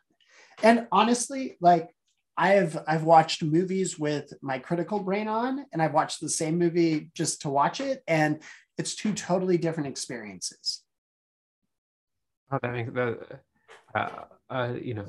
And 0.63 0.87
honestly, 0.91 1.57
like 1.61 1.89
I've 2.35 2.77
I've 2.87 3.03
watched 3.03 3.43
movies 3.43 3.99
with 3.99 4.33
my 4.41 4.57
critical 4.57 4.99
brain 4.99 5.27
on, 5.27 5.65
and 5.71 5.81
I've 5.81 5.93
watched 5.93 6.21
the 6.21 6.29
same 6.29 6.57
movie 6.57 7.11
just 7.13 7.41
to 7.41 7.49
watch 7.49 7.81
it, 7.81 8.01
and 8.07 8.41
it's 8.77 8.95
two 8.95 9.13
totally 9.13 9.57
different 9.57 9.89
experiences. 9.89 10.81
Oh, 12.53 12.59
that 12.61 12.71
makes 12.71 12.91
that. 12.93 13.41
Uh, 13.95 14.09
uh, 14.49 14.73
you 14.79 14.93
know, 14.93 15.05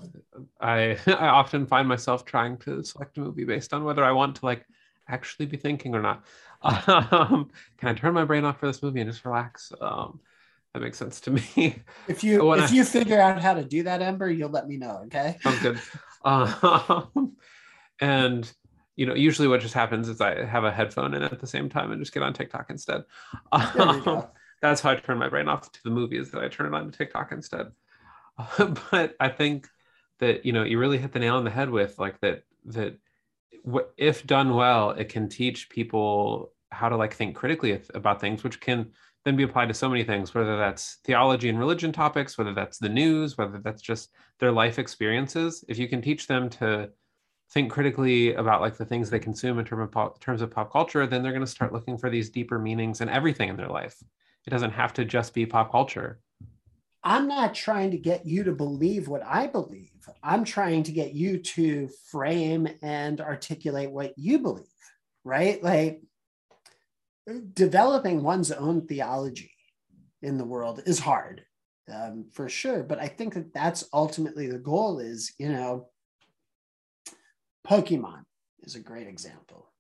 I 0.61 0.97
I 1.07 1.29
often 1.29 1.67
find 1.67 1.87
myself 1.87 2.25
trying 2.25 2.57
to 2.59 2.83
select 2.83 3.19
a 3.19 3.21
movie 3.21 3.45
based 3.45 3.75
on 3.75 3.85
whether 3.85 4.05
I 4.05 4.13
want 4.13 4.37
to 4.37 4.47
like 4.47 4.65
actually 5.09 5.47
be 5.47 5.57
thinking 5.57 5.95
or 5.95 6.03
not. 6.03 6.25
Um, 6.65 7.51
can 7.77 7.91
I 7.91 7.93
turn 7.93 8.15
my 8.15 8.25
brain 8.25 8.47
off 8.47 8.59
for 8.59 8.67
this 8.67 8.83
movie 8.83 9.03
and 9.03 9.11
just 9.11 9.27
relax? 9.27 9.71
Um, 9.83 10.21
that 10.73 10.81
makes 10.81 10.97
sense 10.97 11.21
to 11.21 11.31
me. 11.31 11.83
If 12.09 12.25
you 12.25 12.55
if 12.55 12.71
I, 12.71 12.75
you 12.75 12.85
figure 12.87 13.21
out 13.21 13.43
how 13.43 13.53
to 13.53 13.65
do 13.65 13.83
that, 13.83 14.01
Ember, 14.01 14.31
you'll 14.31 14.49
let 14.49 14.67
me 14.67 14.79
know. 14.79 15.03
Okay. 15.05 15.37
Sounds 15.43 15.61
good. 15.61 15.79
Um, 16.25 17.37
and 18.01 18.51
you 18.97 19.05
know, 19.05 19.15
usually 19.15 19.47
what 19.47 19.61
just 19.61 19.75
happens 19.75 20.09
is 20.09 20.23
I 20.23 20.43
have 20.43 20.65
a 20.65 20.73
headphone 20.73 21.13
in 21.13 21.23
at 21.23 21.39
the 21.39 21.47
same 21.47 21.69
time 21.69 21.93
and 21.93 22.01
just 22.01 22.15
get 22.15 22.23
on 22.23 22.33
TikTok 22.33 22.71
instead. 22.71 23.05
That's 24.65 24.81
how 24.81 24.93
I 24.93 24.97
turn 24.97 25.19
my 25.19 25.29
brain 25.29 25.47
off 25.47 25.71
to 25.73 25.81
the 25.85 25.91
movies 25.91 26.31
that 26.31 26.43
I 26.43 26.49
turn 26.49 26.73
it 26.73 26.75
on 26.75 26.91
to 26.91 26.97
TikTok 26.97 27.33
instead. 27.33 27.67
but 28.91 29.15
I 29.21 29.29
think 29.29 29.69
that 30.21 30.47
you 30.47 30.53
know 30.55 30.65
you 30.65 30.79
really 30.79 30.97
hit 30.97 31.13
the 31.13 31.19
nail 31.19 31.37
on 31.37 31.45
the 31.45 31.51
head 31.51 31.69
with 31.69 31.99
like 31.99 32.19
that 32.21 32.45
that 32.67 32.99
if 33.99 34.27
done 34.27 34.55
well, 34.55 34.91
it 34.93 35.11
can 35.11 35.29
teach 35.29 35.69
people 35.69 36.55
how 36.71 36.89
to 36.89 36.97
like 36.97 37.13
think 37.13 37.37
critically 37.37 37.79
about 37.95 38.23
things, 38.23 38.43
which 38.43 38.59
can 38.59 38.91
then 39.27 39.37
be 39.37 39.43
applied 39.43 39.69
to 39.69 39.75
so 39.75 39.87
many 39.87 40.03
things, 40.03 40.35
whether 40.35 40.57
that's 40.57 40.97
theology 41.05 41.51
and 41.51 41.59
religion 41.59 41.93
topics, 41.93 42.39
whether 42.39 42.55
that's 42.55 42.79
the 42.79 42.89
news, 42.89 43.37
whether 43.37 43.59
that's 43.59 43.83
just 43.83 44.13
their 44.41 44.51
life 44.51 44.79
experiences. 44.79 45.63
If 45.69 45.77
you 45.79 45.89
can 45.89 46.01
teach 46.01 46.27
them 46.27 46.49
to 46.51 46.89
think 47.51 47.71
critically 47.71 48.33
about 48.33 48.63
like 48.63 48.79
the 48.79 48.87
things 48.87 49.11
they 49.11 49.19
consume 49.19 49.59
in 49.59 49.67
terms 49.67 49.83
of 49.83 49.93
pop, 49.93 50.21
terms 50.21 50.41
of 50.41 50.51
pop 50.51 50.73
culture, 50.73 51.07
then 51.07 51.23
they're 51.23 51.33
going 51.33 51.45
to 51.45 51.51
start 51.51 51.75
looking 51.75 51.99
for 51.99 52.09
these 52.09 52.31
deeper 52.31 52.59
meanings 52.59 53.03
in 53.03 53.11
everything 53.11 53.51
in 53.51 53.57
their 53.59 53.69
life. 53.69 54.03
It 54.47 54.51
doesn't 54.51 54.73
have 54.73 54.93
to 54.95 55.05
just 55.05 55.35
be 55.35 55.47
pop 55.47 55.71
culture. 55.71 56.21
I'm 57.03 57.29
not 57.29 57.55
trying 57.55 57.91
to 57.91 57.99
get 57.99 58.25
you 58.25 58.45
to 58.45 58.53
believe 58.53 59.09
what 59.09 59.23
I 59.23 59.47
believe. 59.47 59.91
I'm 60.23 60.45
trying 60.45 60.85
to 60.85 60.93
get 60.93 61.13
you 61.13 61.39
to 61.39 61.89
frame 62.11 62.67
and 62.83 63.21
articulate 63.21 63.91
what 63.91 64.15
you 64.17 64.39
believe, 64.39 64.65
right? 65.23 65.63
Like 65.63 66.03
developing 67.53 68.23
one's 68.23 68.51
own 68.53 68.87
theology 68.87 69.53
in 70.23 70.39
the 70.39 70.45
world 70.45 70.83
is 70.87 70.99
hard 70.99 71.45
um, 71.93 72.27
for 72.33 72.49
sure. 72.49 72.83
But 72.83 72.99
I 72.99 73.09
think 73.09 73.35
that 73.35 73.53
that's 73.53 73.85
ultimately 73.93 74.47
the 74.47 74.59
goal 74.59 74.99
is, 74.99 75.33
you 75.39 75.51
know, 75.51 75.89
Pokemon 77.67 78.23
is 78.63 78.75
a 78.75 78.81
great 78.81 79.07
example. 79.07 79.71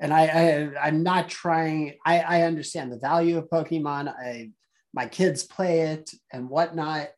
And 0.00 0.12
I, 0.12 0.26
I 0.26 0.86
I'm 0.86 1.02
not 1.02 1.28
trying, 1.28 1.94
I, 2.04 2.20
I 2.20 2.42
understand 2.42 2.92
the 2.92 2.98
value 2.98 3.38
of 3.38 3.48
Pokemon. 3.48 4.08
I 4.08 4.50
my 4.92 5.06
kids 5.06 5.42
play 5.42 5.80
it 5.80 6.10
and 6.32 6.48
whatnot. 6.48 7.08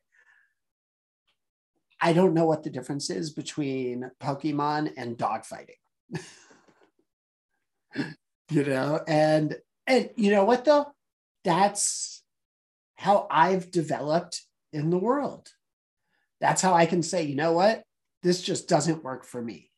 I 2.01 2.12
don't 2.12 2.35
know 2.35 2.47
what 2.47 2.62
the 2.62 2.71
difference 2.71 3.11
is 3.11 3.31
between 3.31 4.11
Pokemon 4.21 4.93
and 4.97 5.17
dogfighting. 5.17 5.81
you 8.51 8.65
know, 8.65 9.01
and 9.07 9.57
and 9.87 10.11
you 10.17 10.31
know 10.31 10.45
what 10.45 10.65
though? 10.65 10.87
That's 11.45 12.23
how 12.97 13.27
I've 13.31 13.71
developed 13.71 14.43
in 14.73 14.91
the 14.91 14.99
world. 14.99 15.49
That's 16.41 16.62
how 16.62 16.75
I 16.75 16.87
can 16.87 17.03
say, 17.03 17.25
you 17.25 17.37
know 17.37 17.53
what? 17.53 17.83
This 18.23 18.43
just 18.43 18.69
doesn't 18.69 19.05
work 19.05 19.25
for 19.25 19.41
me. 19.41 19.71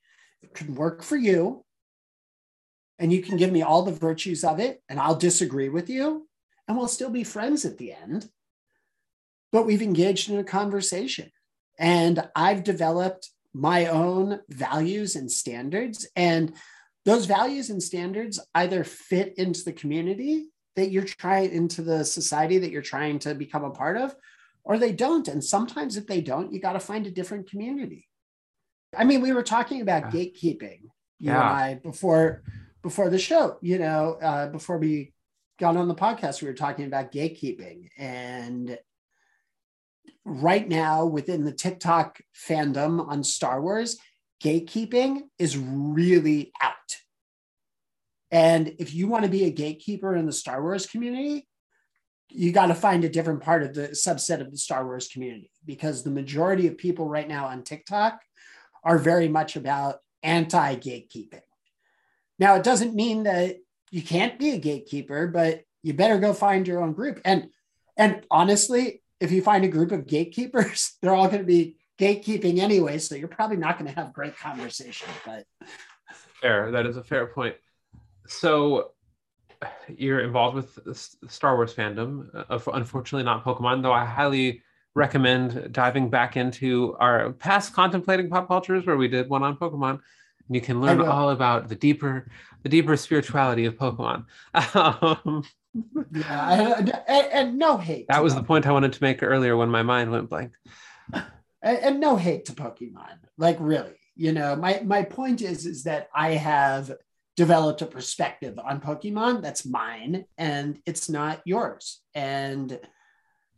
It 0.43 0.55
can 0.55 0.75
work 0.75 1.03
for 1.03 1.17
you. 1.17 1.65
And 2.99 3.13
you 3.13 3.23
can 3.23 3.37
give 3.37 3.53
me 3.53 3.63
all 3.63 3.83
the 3.83 3.93
virtues 3.93 4.43
of 4.43 4.59
it, 4.59 4.83
and 4.89 4.99
I'll 4.99 5.15
disagree 5.15 5.69
with 5.69 5.89
you 5.89 6.29
and 6.69 6.77
we'll 6.77 6.87
still 6.87 7.11
be 7.11 7.25
friends 7.25 7.65
at 7.65 7.79
the 7.79 7.93
end. 7.93 8.29
But 9.51 9.65
we've 9.65 9.83
engaged 9.83 10.31
in 10.31 10.39
a 10.39 10.45
conversation. 10.45 11.33
And 11.79 12.29
I've 12.37 12.63
developed 12.63 13.31
my 13.55 13.87
own 13.87 14.41
values 14.51 15.17
and 15.17 15.33
standards. 15.33 16.07
And 16.15 16.53
those 17.07 17.25
values 17.25 17.71
and 17.71 17.83
standards 17.83 18.39
either 18.55 18.85
fit 18.85 19.35
into 19.39 19.65
the 19.65 19.73
community 19.73 20.49
that 20.77 20.91
you're 20.91 21.05
trying, 21.05 21.51
into 21.51 21.81
the 21.81 22.05
society 22.05 22.59
that 22.59 22.71
you're 22.71 22.83
trying 22.83 23.19
to 23.21 23.35
become 23.35 23.65
a 23.65 23.71
part 23.71 23.97
of, 23.97 24.15
or 24.65 24.77
they 24.77 24.93
don't. 24.93 25.27
And 25.29 25.43
sometimes 25.43 25.97
if 25.97 26.07
they 26.07 26.21
don't, 26.21 26.53
you 26.53 26.61
got 26.61 26.75
to 26.75 26.81
find 26.81 27.07
a 27.07 27.11
different 27.11 27.49
community. 27.49 28.07
I 28.97 29.05
mean, 29.05 29.23
we 29.23 29.33
were 29.33 29.43
talking 29.43 29.81
about 29.81 30.13
yeah. 30.13 30.21
gatekeeping, 30.21 30.83
you 31.19 31.31
yeah. 31.31 31.41
and 31.41 31.43
I, 31.43 31.75
before 31.83 32.43
before 32.89 33.11
the 33.11 33.19
show, 33.19 33.59
you 33.61 33.79
know, 33.79 34.17
uh, 34.23 34.49
before 34.49 34.79
we 34.79 35.13
got 35.61 35.77
on 35.77 35.89
the 35.89 35.95
podcast, 35.95 36.41
we 36.41 36.49
were 36.49 36.55
talking 36.55 36.87
about 36.87 37.13
gatekeeping. 37.13 37.91
And 37.99 38.79
right 40.25 40.67
now, 40.67 41.05
within 41.05 41.45
the 41.45 41.53
TikTok 41.53 42.19
fandom 42.35 43.07
on 43.07 43.23
Star 43.23 43.61
Wars, 43.61 43.99
gatekeeping 44.43 45.21
is 45.39 45.59
really 45.59 46.51
out. 46.63 46.73
And 48.31 48.75
if 48.79 48.95
you 48.95 49.07
want 49.07 49.25
to 49.25 49.31
be 49.31 49.45
a 49.45 49.51
gatekeeper 49.51 50.17
in 50.17 50.25
the 50.25 50.33
Star 50.33 50.63
Wars 50.63 50.87
community, 50.87 51.47
you 52.31 52.53
got 52.53 52.69
to 52.69 52.75
find 52.75 53.05
a 53.05 53.11
different 53.11 53.43
part 53.43 53.63
of 53.63 53.75
the 53.75 53.89
subset 53.89 54.41
of 54.41 54.51
the 54.51 54.57
Star 54.57 54.87
Wars 54.87 55.09
community 55.09 55.51
because 55.67 56.05
the 56.05 56.11
majority 56.11 56.67
of 56.67 56.79
people 56.79 57.07
right 57.07 57.29
now 57.29 57.49
on 57.49 57.65
TikTok 57.65 58.19
are 58.83 58.97
very 58.97 59.29
much 59.29 59.57
about 59.57 59.97
anti 60.23 60.77
gatekeeping. 60.77 61.43
Now, 62.39 62.55
it 62.57 62.63
doesn't 62.63 62.95
mean 62.95 63.25
that 63.25 63.57
you 63.91 64.03
can't 64.03 64.39
be 64.39 64.51
a 64.51 64.59
gatekeeper, 64.59 65.27
but 65.27 65.65
you 65.83 65.95
better 65.95 66.19
go 66.19 66.33
find 66.33 66.67
your 66.67 66.83
own 66.83 66.93
group. 66.93 67.21
And 67.25 67.49
and 67.97 68.25
honestly, 68.31 69.03
if 69.21 69.33
you 69.33 69.43
find 69.43 69.65
a 69.65 69.69
group 69.69 69.91
of 69.91 70.07
gatekeepers, 70.07 70.97
they're 71.03 71.15
all 71.15 71.27
going 71.27 71.41
to 71.41 71.45
be 71.45 71.77
gatekeeping 71.99 72.59
anyway, 72.59 72.99
so 72.99 73.17
you're 73.17 73.29
probably 73.29 73.57
not 73.57 73.79
going 73.79 73.93
to 73.93 74.01
have 74.01 74.13
great 74.13 74.37
conversation. 74.39 75.09
But 75.27 75.45
fair, 76.41 76.71
that 76.71 76.87
is 76.87 76.97
a 76.97 77.03
fair 77.03 77.27
point. 77.27 77.57
So 78.29 78.93
you're 79.89 80.21
involved 80.21 80.55
with 80.55 80.79
Star 81.29 81.57
Wars 81.57 81.75
fandom. 81.75 82.29
Uh, 82.49 82.59
unfortunately, 82.73 83.25
not 83.25 83.45
Pokemon, 83.45 83.83
though. 83.83 83.93
I 83.93 84.05
highly 84.05 84.63
recommend 84.95 85.73
diving 85.73 86.09
back 86.09 86.37
into 86.37 86.97
our 87.01 87.33
past 87.33 87.75
contemplating 87.75 88.31
pop 88.31 88.47
cultures, 88.47 88.87
where 88.87 88.97
we 88.97 89.09
did 89.09 89.29
one 89.29 89.43
on 89.43 89.57
Pokemon 89.57 90.01
and 90.49 90.55
you 90.57 90.61
can 90.61 90.81
learn 90.81 91.01
all 91.01 91.31
about 91.31 91.69
the 91.69 91.77
deeper 91.77 92.27
the 92.63 92.69
deeper 92.69 92.97
spirituality 92.97 93.67
of 93.67 93.77
Pokemon. 93.77 94.25
Um, 94.75 95.45
yeah, 96.13 96.81
and, 97.07 97.27
and, 97.33 97.59
no 97.59 97.77
hate. 97.77 98.07
That 98.09 98.23
was 98.23 98.33
Pokemon. 98.33 98.37
the 98.37 98.43
point 98.43 98.67
I 98.67 98.73
wanted 98.73 98.93
to 98.95 99.03
make 99.03 99.23
earlier 99.23 99.57
when 99.57 99.69
my 99.69 99.83
mind 99.83 100.11
went 100.11 100.29
blank. 100.29 100.55
And, 101.13 101.79
and 101.79 102.01
no 102.01 102.17
hate 102.17 102.47
to 102.47 102.53
Pokemon, 102.53 103.19
like 103.37 103.57
really. 103.61 103.95
You 104.17 104.33
know, 104.33 104.57
my 104.57 104.81
my 104.85 105.05
point 105.05 105.43
is 105.43 105.67
is 105.67 105.85
that 105.85 106.09
I 106.13 106.33
have 106.33 106.93
developed 107.37 107.83
a 107.83 107.87
perspective 107.87 108.59
on 108.59 108.81
Pokemon 108.81 109.43
that's 109.43 109.65
mine 109.65 110.25
and 110.37 110.81
it's 110.87 111.09
not 111.09 111.41
yours. 111.45 112.01
And 112.13 112.81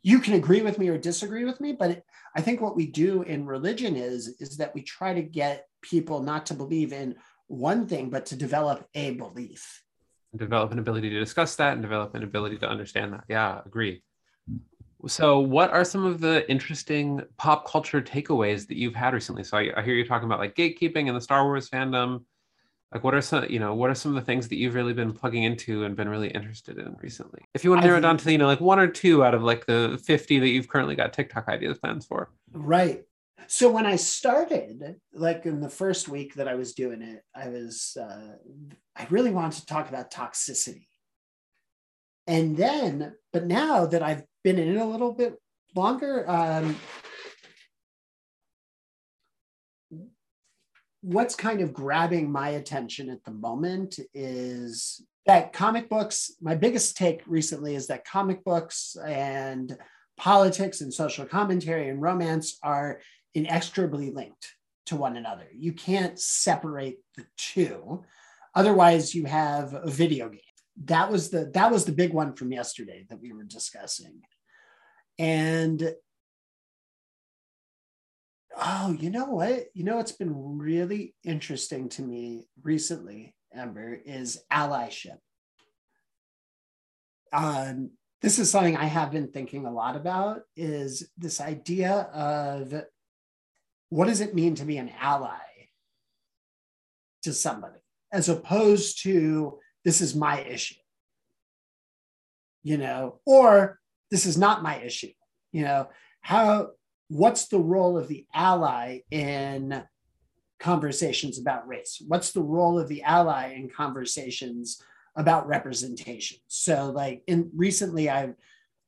you 0.02 0.18
can 0.18 0.34
agree 0.34 0.60
with 0.60 0.78
me 0.78 0.88
or 0.88 0.98
disagree 0.98 1.46
with 1.46 1.60
me, 1.62 1.72
but 1.72 2.02
I 2.36 2.42
think 2.42 2.60
what 2.60 2.76
we 2.76 2.86
do 2.86 3.22
in 3.22 3.46
religion 3.46 3.96
is 3.96 4.36
is 4.38 4.58
that 4.58 4.74
we 4.74 4.82
try 4.82 5.14
to 5.14 5.22
get 5.22 5.66
people 5.82 6.22
not 6.22 6.46
to 6.46 6.54
believe 6.54 6.92
in 6.92 7.16
one 7.46 7.86
thing, 7.86 8.10
but 8.10 8.26
to 8.26 8.36
develop 8.36 8.88
a 8.94 9.12
belief. 9.12 9.82
Develop 10.36 10.70
an 10.72 10.78
ability 10.78 11.10
to 11.10 11.18
discuss 11.18 11.56
that 11.56 11.72
and 11.72 11.82
develop 11.82 12.14
an 12.14 12.22
ability 12.22 12.58
to 12.58 12.68
understand 12.68 13.12
that. 13.12 13.24
Yeah, 13.28 13.60
agree. 13.66 14.02
So, 15.06 15.40
what 15.40 15.70
are 15.70 15.84
some 15.84 16.04
of 16.04 16.20
the 16.20 16.48
interesting 16.50 17.22
pop 17.36 17.66
culture 17.66 18.02
takeaways 18.02 18.68
that 18.68 18.76
you've 18.76 18.94
had 18.94 19.14
recently? 19.14 19.42
So, 19.42 19.56
I, 19.56 19.70
I 19.76 19.82
hear 19.82 19.94
you 19.94 20.06
talking 20.06 20.26
about 20.26 20.38
like 20.38 20.54
gatekeeping 20.54 21.08
and 21.08 21.16
the 21.16 21.20
Star 21.20 21.44
Wars 21.44 21.68
fandom 21.68 22.24
like 22.92 23.04
what 23.04 23.14
are 23.14 23.20
some 23.20 23.46
you 23.48 23.58
know 23.58 23.74
what 23.74 23.90
are 23.90 23.94
some 23.94 24.14
of 24.14 24.20
the 24.20 24.26
things 24.26 24.48
that 24.48 24.56
you've 24.56 24.74
really 24.74 24.92
been 24.92 25.12
plugging 25.12 25.44
into 25.44 25.84
and 25.84 25.96
been 25.96 26.08
really 26.08 26.28
interested 26.28 26.78
in 26.78 26.96
recently 27.00 27.40
if 27.54 27.64
you 27.64 27.70
want 27.70 27.82
to 27.82 27.86
narrow 27.86 27.98
it 27.98 28.02
down 28.02 28.16
to 28.16 28.32
you 28.32 28.38
know 28.38 28.46
like 28.46 28.60
one 28.60 28.78
or 28.78 28.88
two 28.88 29.24
out 29.24 29.34
of 29.34 29.42
like 29.42 29.66
the 29.66 30.00
50 30.04 30.38
that 30.40 30.48
you've 30.48 30.68
currently 30.68 30.94
got 30.94 31.12
tiktok 31.12 31.48
ideas 31.48 31.78
plans 31.78 32.06
for 32.06 32.30
right 32.52 33.04
so 33.46 33.70
when 33.70 33.86
i 33.86 33.96
started 33.96 34.96
like 35.12 35.46
in 35.46 35.60
the 35.60 35.68
first 35.68 36.08
week 36.08 36.34
that 36.34 36.48
i 36.48 36.54
was 36.54 36.74
doing 36.74 37.02
it 37.02 37.22
i 37.34 37.48
was 37.48 37.96
uh, 38.00 38.34
i 38.96 39.06
really 39.10 39.30
wanted 39.30 39.60
to 39.60 39.66
talk 39.66 39.88
about 39.88 40.12
toxicity. 40.12 40.86
And 42.26 42.56
then 42.56 43.14
but 43.32 43.46
now 43.46 43.86
that 43.86 44.02
i've 44.02 44.22
been 44.44 44.58
in 44.58 44.76
it 44.76 44.80
a 44.80 44.84
little 44.84 45.12
bit 45.12 45.34
longer 45.74 46.28
um, 46.28 46.76
what's 51.02 51.34
kind 51.34 51.60
of 51.60 51.72
grabbing 51.72 52.30
my 52.30 52.50
attention 52.50 53.08
at 53.08 53.24
the 53.24 53.30
moment 53.30 53.98
is 54.12 55.02
that 55.26 55.52
comic 55.52 55.88
books, 55.88 56.32
my 56.40 56.54
biggest 56.54 56.96
take 56.96 57.22
recently 57.26 57.74
is 57.74 57.86
that 57.86 58.04
comic 58.04 58.44
books 58.44 58.96
and 59.06 59.76
politics 60.16 60.80
and 60.80 60.92
social 60.92 61.24
commentary 61.24 61.88
and 61.88 62.02
romance 62.02 62.58
are 62.62 63.00
inextricably 63.34 64.10
linked 64.10 64.54
to 64.86 64.96
one 64.96 65.16
another. 65.16 65.46
You 65.54 65.72
can't 65.72 66.18
separate 66.18 66.98
the 67.16 67.24
two. 67.36 68.04
Otherwise, 68.54 69.14
you 69.14 69.26
have 69.26 69.74
a 69.74 69.90
video 69.90 70.28
game. 70.28 70.40
That 70.84 71.10
was 71.10 71.30
the 71.30 71.50
that 71.54 71.70
was 71.70 71.84
the 71.84 71.92
big 71.92 72.12
one 72.12 72.34
from 72.34 72.52
yesterday 72.52 73.06
that 73.08 73.20
we 73.20 73.32
were 73.32 73.44
discussing. 73.44 74.20
And 75.18 75.94
Oh, 78.56 78.96
you 78.98 79.10
know 79.10 79.26
what? 79.26 79.66
You 79.74 79.84
know 79.84 79.96
what's 79.96 80.12
been 80.12 80.58
really 80.58 81.14
interesting 81.24 81.88
to 81.90 82.02
me 82.02 82.46
recently, 82.62 83.34
Ember, 83.54 83.98
is 84.04 84.42
allyship. 84.52 85.18
Um, 87.32 87.92
this 88.20 88.38
is 88.38 88.50
something 88.50 88.76
I 88.76 88.84
have 88.84 89.12
been 89.12 89.28
thinking 89.28 89.64
a 89.64 89.72
lot 89.72 89.96
about 89.96 90.42
is 90.56 91.08
this 91.16 91.40
idea 91.40 92.10
of 92.12 92.74
what 93.90 94.08
does 94.08 94.20
it 94.20 94.34
mean 94.34 94.54
to 94.54 94.64
be 94.64 94.78
an 94.78 94.90
ally 95.00 95.38
to 97.22 97.32
somebody 97.32 97.80
as 98.12 98.28
opposed 98.28 99.02
to 99.02 99.58
this 99.84 100.00
is 100.00 100.14
my 100.16 100.40
issue 100.40 100.80
you 102.62 102.78
know 102.78 103.20
or 103.26 103.78
this 104.10 104.26
is 104.26 104.38
not 104.38 104.62
my 104.62 104.80
issue 104.80 105.12
you 105.52 105.62
know 105.62 105.88
how 106.22 106.70
what's 107.08 107.48
the 107.48 107.58
role 107.58 107.98
of 107.98 108.08
the 108.08 108.26
ally 108.34 109.00
in 109.10 109.82
conversations 110.60 111.38
about 111.38 111.66
race? 111.66 112.00
What's 112.06 112.32
the 112.32 112.42
role 112.42 112.78
of 112.78 112.86
the 112.88 113.02
ally 113.02 113.54
in 113.54 113.68
conversations 113.68 114.80
about 115.16 115.48
representation? 115.48 116.38
So, 116.46 116.90
like 116.90 117.22
in 117.26 117.50
recently, 117.56 118.08
I've 118.08 118.34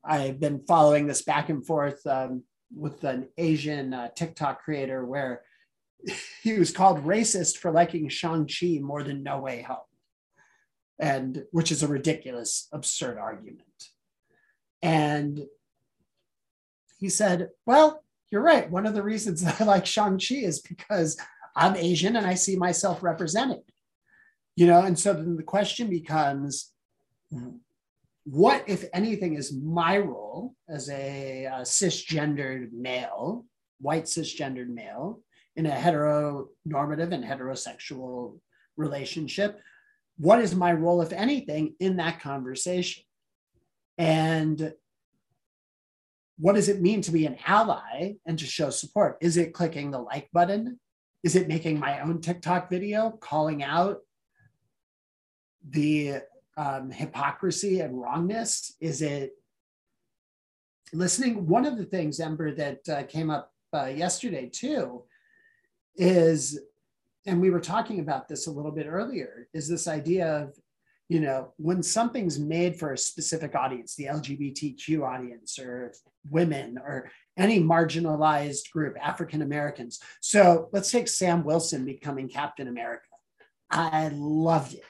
I've 0.04 0.38
been 0.38 0.62
following 0.68 1.06
this 1.06 1.22
back 1.22 1.48
and 1.48 1.66
forth 1.66 2.06
um, 2.06 2.44
with 2.74 3.04
an 3.04 3.28
Asian 3.38 3.94
uh, 3.94 4.08
TikTok 4.14 4.62
creator 4.62 5.04
where 5.04 5.42
he 6.42 6.58
was 6.58 6.72
called 6.72 7.04
racist 7.04 7.58
for 7.58 7.70
liking 7.70 8.08
Shang 8.08 8.48
Chi 8.48 8.78
more 8.80 9.02
than 9.02 9.22
No 9.22 9.40
Way 9.40 9.62
Home, 9.62 9.78
and 10.98 11.44
which 11.52 11.70
is 11.70 11.82
a 11.82 11.88
ridiculous, 11.88 12.68
absurd 12.72 13.18
argument. 13.18 13.62
And 14.82 15.46
he 16.98 17.08
said, 17.08 17.50
"Well, 17.66 18.02
you're 18.32 18.42
right. 18.42 18.68
One 18.68 18.86
of 18.86 18.94
the 18.94 19.02
reasons 19.02 19.44
I 19.60 19.62
like 19.64 19.86
Shang-Chi 19.86 20.36
is 20.36 20.60
because 20.60 21.16
I'm 21.54 21.76
Asian 21.76 22.16
and 22.16 22.26
I 22.26 22.34
see 22.34 22.56
myself 22.56 23.02
represented. 23.02 23.60
You 24.56 24.66
know, 24.66 24.80
and 24.80 24.98
so 24.98 25.12
then 25.12 25.36
the 25.36 25.42
question 25.42 25.88
becomes 25.88 26.72
what, 28.24 28.64
if 28.68 28.84
anything, 28.92 29.34
is 29.34 29.52
my 29.52 29.98
role 29.98 30.54
as 30.68 30.88
a, 30.88 31.46
a 31.46 31.60
cisgendered 31.62 32.72
male, 32.72 33.46
white 33.80 34.04
cisgendered 34.04 34.68
male 34.68 35.20
in 35.56 35.66
a 35.66 35.70
heteronormative 35.70 37.12
and 37.12 37.24
heterosexual 37.24 38.38
relationship? 38.76 39.60
What 40.18 40.40
is 40.40 40.54
my 40.54 40.72
role, 40.72 41.02
if 41.02 41.12
anything, 41.12 41.74
in 41.80 41.96
that 41.96 42.20
conversation? 42.20 43.02
And 43.98 44.72
what 46.38 46.54
does 46.54 46.68
it 46.68 46.80
mean 46.80 47.02
to 47.02 47.10
be 47.10 47.26
an 47.26 47.38
ally 47.46 48.14
and 48.26 48.38
to 48.38 48.46
show 48.46 48.70
support? 48.70 49.16
Is 49.20 49.36
it 49.36 49.52
clicking 49.52 49.90
the 49.90 49.98
like 49.98 50.28
button? 50.32 50.78
Is 51.22 51.36
it 51.36 51.48
making 51.48 51.78
my 51.78 52.00
own 52.00 52.20
TikTok 52.20 52.70
video 52.70 53.10
calling 53.10 53.62
out 53.62 53.98
the 55.68 56.22
um, 56.56 56.90
hypocrisy 56.90 57.80
and 57.80 58.00
wrongness? 58.00 58.74
Is 58.80 59.02
it 59.02 59.32
listening? 60.92 61.46
One 61.46 61.64
of 61.64 61.78
the 61.78 61.84
things, 61.84 62.20
Ember, 62.20 62.54
that 62.54 62.88
uh, 62.88 63.02
came 63.04 63.30
up 63.30 63.52
uh, 63.74 63.86
yesterday 63.86 64.50
too 64.52 65.04
is, 65.96 66.60
and 67.26 67.40
we 67.40 67.50
were 67.50 67.60
talking 67.60 68.00
about 68.00 68.28
this 68.28 68.46
a 68.46 68.50
little 68.50 68.72
bit 68.72 68.86
earlier, 68.86 69.48
is 69.52 69.68
this 69.68 69.88
idea 69.88 70.26
of 70.26 70.54
you 71.12 71.20
know, 71.20 71.52
when 71.58 71.82
something's 71.82 72.38
made 72.38 72.78
for 72.78 72.94
a 72.94 72.98
specific 72.98 73.54
audience, 73.54 73.94
the 73.94 74.06
LGBTQ 74.06 75.02
audience 75.06 75.58
or 75.58 75.92
women 76.30 76.78
or 76.78 77.10
any 77.36 77.60
marginalized 77.60 78.70
group, 78.72 78.96
African 78.98 79.42
Americans. 79.42 80.00
So 80.22 80.70
let's 80.72 80.90
take 80.90 81.08
Sam 81.08 81.44
Wilson 81.44 81.84
becoming 81.84 82.30
Captain 82.30 82.66
America. 82.66 83.08
I 83.70 84.08
loved 84.14 84.72
it. 84.72 84.84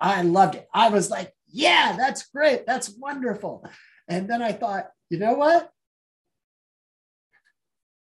I 0.00 0.22
loved 0.22 0.54
it. 0.54 0.68
I 0.72 0.90
was 0.90 1.10
like, 1.10 1.32
yeah, 1.48 1.94
that's 1.96 2.28
great. 2.28 2.66
That's 2.66 2.90
wonderful. 2.90 3.64
And 4.08 4.28
then 4.28 4.42
I 4.42 4.52
thought, 4.52 4.90
you 5.10 5.18
know 5.18 5.34
what? 5.34 5.70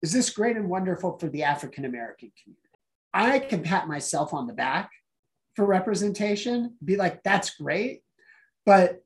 Is 0.02 0.12
this 0.12 0.30
great 0.30 0.56
and 0.56 0.68
wonderful 0.68 1.18
for 1.18 1.28
the 1.28 1.44
African 1.44 1.84
American 1.84 2.32
community? 2.42 2.58
I 3.14 3.38
can 3.38 3.62
pat 3.62 3.88
myself 3.88 4.32
on 4.32 4.46
the 4.46 4.52
back 4.52 4.90
for 5.54 5.66
representation, 5.66 6.76
be 6.84 6.96
like, 6.96 7.22
that's 7.22 7.56
great. 7.56 8.02
But 8.64 9.02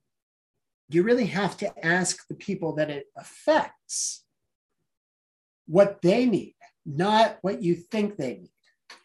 you 0.88 1.02
really 1.02 1.26
have 1.26 1.56
to 1.58 1.84
ask 1.84 2.26
the 2.28 2.34
people 2.34 2.76
that 2.76 2.90
it 2.90 3.06
affects 3.16 4.24
what 5.66 6.00
they 6.02 6.26
need, 6.26 6.54
not 6.84 7.38
what 7.42 7.62
you 7.62 7.74
think 7.74 8.16
they 8.16 8.34
need. 8.34 8.50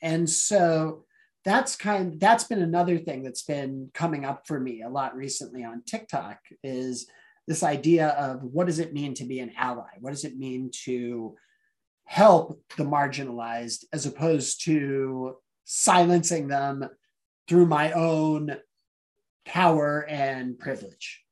And 0.02 0.30
so 0.30 1.06
that's 1.44 1.76
kind 1.76 2.20
that's 2.20 2.44
been 2.44 2.62
another 2.62 2.98
thing 2.98 3.24
that's 3.24 3.44
been 3.44 3.90
coming 3.94 4.26
up 4.26 4.46
for 4.46 4.60
me 4.60 4.84
a 4.84 4.90
lot 4.90 5.16
recently 5.16 5.64
on 5.64 5.82
TikTok 5.84 6.38
is 6.64 7.08
this 7.48 7.64
idea 7.64 8.10
of 8.10 8.44
what 8.44 8.68
does 8.68 8.80
it 8.80 8.94
mean 8.94 9.14
to 9.16 9.26
be 9.26 9.40
an 9.40 9.52
ally? 9.58 9.90
What 10.00 10.12
does 10.12 10.24
it 10.24 10.38
mean 10.38 10.70
to 10.86 11.36
help 12.06 12.62
the 12.78 12.84
marginalized 12.84 13.86
as 13.94 14.06
opposed 14.06 14.64
to 14.66 15.36
silencing 15.64 16.48
them 16.48 16.88
through 17.48 17.66
my 17.66 17.92
own 17.94 18.56
power 19.46 20.06
and 20.08 20.58
privilege. 20.60 21.24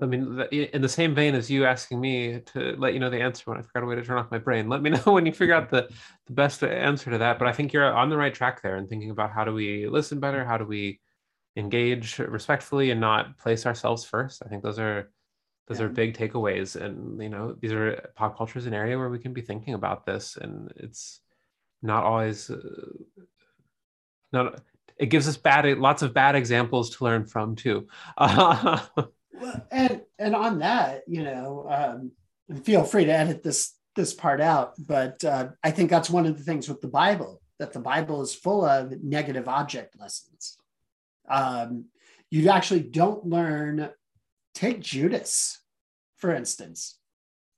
I 0.00 0.06
mean, 0.06 0.40
in 0.52 0.80
the 0.80 0.88
same 0.88 1.14
vein 1.14 1.34
as 1.34 1.50
you 1.50 1.64
asking 1.64 2.00
me 2.00 2.40
to 2.52 2.76
let 2.78 2.94
you 2.94 3.00
know 3.00 3.10
the 3.10 3.20
answer 3.20 3.44
when 3.46 3.58
I 3.58 3.62
forgot 3.62 3.82
a 3.82 3.86
way 3.86 3.96
to 3.96 4.04
turn 4.04 4.18
off 4.18 4.30
my 4.30 4.38
brain, 4.38 4.68
let 4.68 4.80
me 4.80 4.90
know 5.06 5.12
when 5.12 5.26
you 5.26 5.32
figure 5.32 5.54
out 5.54 5.70
the, 5.70 5.88
the 6.26 6.32
best 6.32 6.62
answer 6.62 7.10
to 7.10 7.18
that. 7.18 7.38
But 7.38 7.48
I 7.48 7.52
think 7.52 7.72
you're 7.72 7.92
on 7.92 8.08
the 8.08 8.16
right 8.16 8.32
track 8.32 8.62
there 8.62 8.76
and 8.76 8.88
thinking 8.88 9.10
about 9.10 9.32
how 9.32 9.44
do 9.44 9.52
we 9.52 9.88
listen 9.88 10.20
better? 10.20 10.44
How 10.44 10.56
do 10.56 10.64
we 10.64 11.00
engage 11.56 12.18
respectfully 12.20 12.90
and 12.90 13.00
not 13.00 13.38
place 13.38 13.66
ourselves 13.66 14.04
first? 14.04 14.42
I 14.44 14.48
think 14.48 14.62
those 14.62 14.78
are 14.78 15.10
those 15.66 15.80
yeah. 15.80 15.86
are 15.86 15.90
big 15.90 16.16
takeaways. 16.16 16.76
And 16.80 17.20
you 17.20 17.28
know, 17.28 17.56
these 17.60 17.72
are 17.72 18.10
pop 18.14 18.36
culture 18.36 18.58
is 18.58 18.66
an 18.66 18.74
area 18.74 18.96
where 18.96 19.10
we 19.10 19.18
can 19.18 19.32
be 19.32 19.42
thinking 19.42 19.74
about 19.74 20.06
this, 20.06 20.36
and 20.36 20.72
it's 20.76 21.20
not 21.82 22.04
always 22.04 22.50
uh, 22.50 22.60
not 24.32 24.60
it 24.96 25.06
gives 25.06 25.28
us 25.28 25.36
bad 25.36 25.66
lots 25.78 26.02
of 26.02 26.12
bad 26.12 26.34
examples 26.34 26.96
to 26.96 27.04
learn 27.04 27.26
from 27.26 27.56
too. 27.56 27.88
Uh, 28.16 28.84
and 29.70 30.02
and 30.18 30.34
on 30.34 30.58
that, 30.60 31.02
you 31.06 31.22
know, 31.24 31.66
um, 31.68 32.12
feel 32.62 32.84
free 32.84 33.04
to 33.04 33.12
edit 33.12 33.42
this 33.42 33.74
this 33.96 34.14
part 34.14 34.40
out, 34.40 34.74
but 34.86 35.24
uh, 35.24 35.48
I 35.64 35.70
think 35.72 35.90
that's 35.90 36.08
one 36.10 36.26
of 36.26 36.38
the 36.38 36.44
things 36.44 36.68
with 36.68 36.80
the 36.80 36.88
Bible 36.88 37.40
that 37.58 37.72
the 37.72 37.80
Bible 37.80 38.22
is 38.22 38.34
full 38.34 38.64
of 38.64 38.92
negative 39.02 39.48
object 39.48 39.98
lessons. 39.98 40.56
Um, 41.28 41.86
you 42.30 42.48
actually 42.48 42.80
don't 42.82 43.26
learn. 43.26 43.90
Take 44.54 44.80
Judas, 44.80 45.60
for 46.16 46.34
instance. 46.34 46.98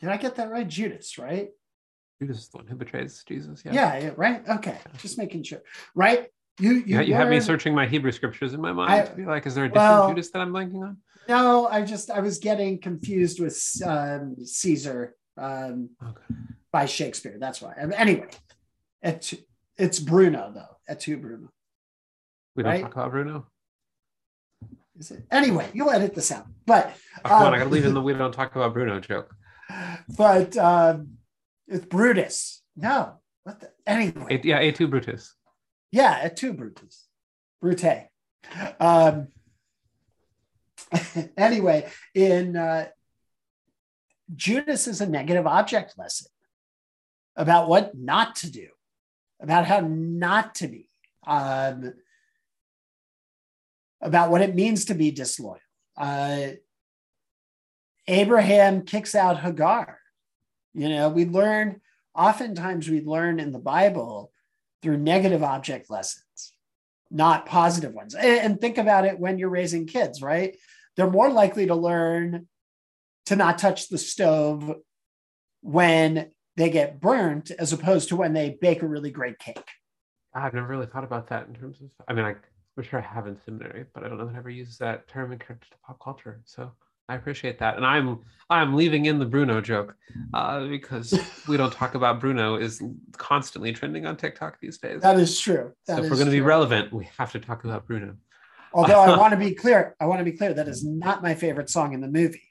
Did 0.01 0.09
I 0.11 0.17
get 0.17 0.37
that 0.37 0.51
right? 0.51 0.67
Judas, 0.67 1.19
right? 1.19 1.51
Judas 2.21 2.39
is 2.39 2.49
the 2.49 2.59
one 2.59 2.67
who 2.67 2.77
betrays 2.77 3.23
Jesus. 3.27 3.63
Yeah. 3.65 3.73
Yeah, 3.73 3.99
yeah 3.99 4.11
right. 4.17 4.47
Okay, 4.49 4.79
just 4.99 5.19
making 5.19 5.43
sure. 5.45 5.63
Right? 5.95 6.29
You 6.59 6.73
you, 6.73 6.99
You, 6.99 7.01
you 7.01 7.15
have 7.15 7.29
me 7.29 7.41
searching 7.41 7.75
my 7.75 7.87
Hebrew 7.87 8.13
scriptures 8.13 8.53
in 8.53 8.61
my 8.61 8.73
mind 8.73 8.93
I- 8.93 9.05
to 9.05 9.15
be 9.15 9.25
like, 9.25 9.47
is 9.47 9.55
there 9.55 9.65
a 9.65 9.69
different 9.69 9.89
well- 9.89 10.09
Judas 10.09 10.31
that 10.31 10.41
I'm 10.41 10.53
blanking 10.53 10.83
on? 10.83 10.99
No, 11.31 11.69
I 11.69 11.83
just 11.83 12.11
I 12.11 12.19
was 12.19 12.39
getting 12.39 12.79
confused 12.81 13.39
with 13.39 13.57
um, 13.87 14.35
Caesar 14.45 15.15
um, 15.39 15.91
Okay. 16.03 16.35
by 16.73 16.87
Shakespeare. 16.87 17.37
That's 17.39 17.63
why. 17.63 17.73
Um, 17.81 17.93
Anyway, 17.97 18.27
it's 19.01 19.35
it's 19.79 20.01
Bruno 20.01 20.51
though. 20.53 20.77
Et 20.89 21.01
Bruno. 21.21 21.49
We 22.57 22.65
don't 22.65 22.73
Right? 22.73 22.83
talk 22.83 22.95
about 22.95 23.13
Bruno. 23.13 23.47
Is 24.99 25.13
it? 25.13 25.25
Anyway, 25.31 25.71
you'll 25.73 25.91
edit 25.91 26.17
this 26.17 26.33
out. 26.33 26.47
But 26.67 26.93
Oh, 27.25 27.29
come 27.29 27.43
on, 27.43 27.47
Um, 27.47 27.55
I 27.55 27.59
gotta 27.59 27.71
leave 27.71 27.85
in 27.87 27.95
the 27.95 28.01
we 28.09 28.13
don't 28.13 28.33
talk 28.33 28.57
about 28.57 28.75
Bruno 28.75 28.99
joke. 28.99 29.33
but 30.19 30.57
um, 30.57 31.11
it's 31.69 31.87
Brutus. 31.87 32.61
No, 32.75 33.21
what 33.45 33.61
the 33.61 33.71
anyway? 33.87 34.27
A, 34.35 34.41
yeah, 34.45 34.59
Et 34.59 34.75
tu 34.75 34.89
Brutus. 34.89 35.37
Yeah, 35.93 36.19
et 36.25 36.35
tu 36.37 36.53
Brutus. 36.55 37.07
Brute. 37.63 38.09
Um, 38.81 39.29
anyway, 41.37 41.89
in 42.15 42.57
uh, 42.57 42.89
Judas 44.35 44.87
is 44.87 45.01
a 45.01 45.09
negative 45.09 45.47
object 45.47 45.99
lesson 45.99 46.29
about 47.37 47.69
what 47.69 47.97
not 47.97 48.37
to 48.37 48.51
do, 48.51 48.69
about 49.41 49.67
how 49.67 49.81
not 49.81 50.55
to 50.57 50.69
be, 50.69 50.89
um, 51.27 51.95
about 54.01 54.31
what 54.31 54.43
it 54.43 54.55
means 54.55 54.87
to 54.87 54.95
be 54.95 55.11
disloyal. 55.11 55.59
Uh, 55.97 56.49
Abraham 58.07 58.83
kicks 58.83 59.15
out 59.15 59.41
Hagar. 59.41 59.99
You 60.75 60.89
know, 60.89 61.09
we 61.09 61.27
learn, 61.27 61.81
oftentimes 62.15 62.89
we 62.89 63.03
learn 63.03 63.41
in 63.41 63.53
the 63.53 63.59
Bible 63.59 64.33
through 64.83 64.99
negative 64.99 65.43
object 65.43 65.91
lessons, 65.91 66.25
not 67.11 67.47
positive 67.47 67.93
ones. 67.93 68.15
And, 68.15 68.61
think 68.61 68.79
about 68.79 69.05
it 69.05 69.19
when 69.19 69.39
you're 69.39 69.49
raising 69.49 69.87
kids, 69.87 70.23
right? 70.23 70.57
They're 70.97 71.11
more 71.11 71.31
likely 71.31 71.67
to 71.67 71.75
learn 71.75 72.49
to 73.27 73.37
not 73.37 73.59
touch 73.59 73.89
the 73.89 73.99
stove 73.99 74.75
when 75.63 76.31
they 76.57 76.71
get 76.71 77.01
burnt 77.01 77.51
as 77.51 77.73
opposed 77.73 78.09
to 78.11 78.17
when 78.17 78.33
they 78.33 78.59
bake 78.61 78.83
a 78.83 78.89
really 78.89 79.11
great 79.11 79.39
cake. 79.39 79.69
I've 80.35 80.55
never 80.55 80.67
really 80.67 80.87
thought 80.87 81.05
about 81.05 81.29
that 81.29 81.49
in 81.49 81.55
terms 81.55 81.81
of. 81.81 81.91
I 82.07 82.13
mean, 82.13 82.25
I, 82.25 82.35
I'm 82.77 82.85
sure 82.85 83.01
I 83.01 83.15
have 83.15 83.27
in 83.27 83.37
seminary, 83.45 83.87
but 83.95 84.05
I 84.05 84.09
don't 84.09 84.19
know 84.19 84.27
that 84.27 84.35
I 84.35 84.39
ever 84.39 84.51
used 84.51 84.79
that 84.81 85.09
term 85.09 85.33
in 85.33 85.39
connection 85.39 85.71
to 85.73 85.79
pop 85.87 85.99
culture. 86.03 86.41
So 86.45 86.71
I 87.11 87.17
appreciate 87.17 87.59
that, 87.59 87.77
and 87.77 87.85
I'm 87.85 88.21
I'm 88.49 88.77
leaving 88.77 89.07
in 89.07 89.19
the 89.19 89.25
Bruno 89.25 89.61
joke 89.61 89.97
uh, 90.33 90.67
because 90.69 91.19
we 91.49 91.57
don't 91.57 91.73
talk 91.73 91.97
about 91.97 92.21
Bruno 92.21 92.55
is 92.55 92.81
constantly 93.17 93.73
trending 93.73 94.07
on 94.07 94.17
TikTok 94.17 94.61
these 94.61 94.79
days. 94.79 95.03
That 95.03 95.19
is 95.19 95.39
true. 95.39 95.73
That 95.89 95.97
so 95.97 96.05
if 96.05 96.11
we're 96.11 96.17
going 96.17 96.27
to 96.27 96.33
be 96.33 96.41
relevant, 96.41 96.93
we 96.93 97.09
have 97.19 97.33
to 97.33 97.41
talk 97.41 97.65
about 97.65 97.89
Bruno. 97.89 98.15
Although 98.73 99.01
I 99.01 99.19
want 99.19 99.33
to 99.33 99.37
be 99.37 99.57
clear, 99.57 99.97
I 100.01 100.07
want 100.07 100.21
to 100.21 100.25
be 100.25 100.31
clear 100.31 100.55
that 100.55 100.69
is 100.69 100.85
not 100.85 101.21
my 101.21 101.35
favorite 101.35 101.69
song 101.69 101.95
in 101.95 102.01
the 102.01 102.07
movie. 102.07 102.43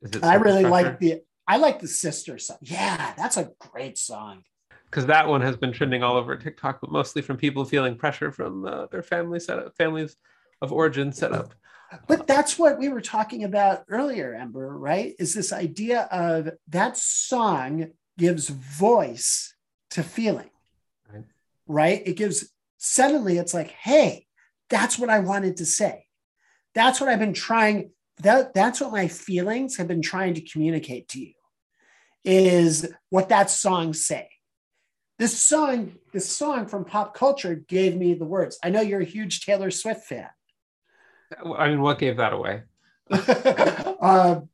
Is 0.00 0.12
it 0.12 0.22
I 0.22 0.36
really 0.36 0.64
like 0.64 1.00
the 1.00 1.22
I 1.48 1.56
like 1.56 1.80
the 1.80 1.88
sister 1.88 2.38
song. 2.38 2.58
Yeah, 2.62 3.12
that's 3.16 3.38
a 3.38 3.50
great 3.58 3.98
song. 3.98 4.44
because 4.84 5.06
that 5.06 5.26
one 5.26 5.40
has 5.40 5.56
been 5.56 5.72
trending 5.72 6.04
all 6.04 6.16
over 6.16 6.36
TikTok, 6.36 6.80
but 6.80 6.92
mostly 6.92 7.22
from 7.22 7.38
people 7.38 7.64
feeling 7.64 7.96
pressure 7.96 8.30
from 8.30 8.66
uh, 8.66 8.86
their 8.86 9.02
family 9.02 9.40
setup, 9.40 9.76
families 9.76 10.16
of 10.60 10.72
origin 10.72 11.12
setup. 11.12 11.54
But 12.06 12.26
that's 12.26 12.58
what 12.58 12.78
we 12.78 12.88
were 12.88 13.00
talking 13.00 13.44
about 13.44 13.84
earlier, 13.88 14.34
Ember, 14.34 14.76
right? 14.76 15.14
Is 15.18 15.34
this 15.34 15.52
idea 15.52 16.02
of 16.10 16.50
that 16.68 16.96
song 16.96 17.90
gives 18.18 18.48
voice 18.48 19.54
to 19.90 20.02
feeling, 20.02 20.50
Right. 21.12 21.24
right? 21.66 22.02
It 22.06 22.16
gives, 22.16 22.50
suddenly 22.78 23.38
it's 23.38 23.54
like, 23.54 23.70
hey, 23.70 24.26
that's 24.70 24.98
what 24.98 25.10
I 25.10 25.18
wanted 25.20 25.58
to 25.58 25.66
say. 25.66 26.06
That's 26.74 27.00
what 27.00 27.10
I've 27.10 27.18
been 27.18 27.34
trying, 27.34 27.90
that, 28.22 28.54
that's 28.54 28.80
what 28.80 28.92
my 28.92 29.08
feelings 29.08 29.76
have 29.76 29.88
been 29.88 30.02
trying 30.02 30.34
to 30.34 30.40
communicate 30.40 31.08
to 31.08 31.20
you, 31.20 31.34
is 32.24 32.90
what 33.10 33.28
that 33.28 33.50
song 33.50 33.92
say. 33.92 34.28
This 35.18 35.38
song, 35.38 35.92
this 36.12 36.28
song 36.28 36.66
from 36.66 36.84
pop 36.84 37.14
culture 37.14 37.54
gave 37.54 37.96
me 37.96 38.14
the 38.14 38.24
words. 38.24 38.58
I 38.64 38.70
know 38.70 38.80
you're 38.80 39.02
a 39.02 39.04
huge 39.04 39.44
Taylor 39.44 39.70
Swift 39.70 40.04
fan. 40.04 40.28
I 41.56 41.68
mean, 41.68 41.80
what 41.80 41.98
gave 41.98 42.16
that 42.16 42.32
away? 42.32 42.62
um, 44.00 44.48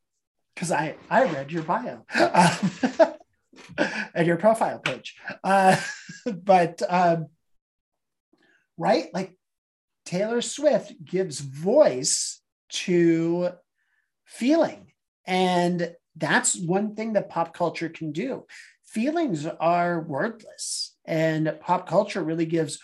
because 0.54 0.72
I 0.72 0.96
I 1.08 1.24
read 1.24 1.52
your 1.52 1.62
bio 1.62 2.04
um, 2.18 3.14
and 4.14 4.26
your 4.26 4.36
profile 4.36 4.80
page, 4.80 5.16
uh, 5.44 5.76
but 6.44 6.82
um, 6.88 7.26
right, 8.76 9.06
like 9.14 9.36
Taylor 10.04 10.42
Swift 10.42 10.92
gives 11.04 11.38
voice 11.38 12.40
to 12.70 13.50
feeling, 14.24 14.92
and 15.26 15.94
that's 16.16 16.58
one 16.58 16.96
thing 16.96 17.12
that 17.12 17.30
pop 17.30 17.54
culture 17.54 17.88
can 17.88 18.10
do. 18.10 18.44
Feelings 18.84 19.46
are 19.46 20.00
wordless, 20.00 20.96
and 21.04 21.54
pop 21.60 21.88
culture 21.88 22.22
really 22.22 22.46
gives 22.46 22.80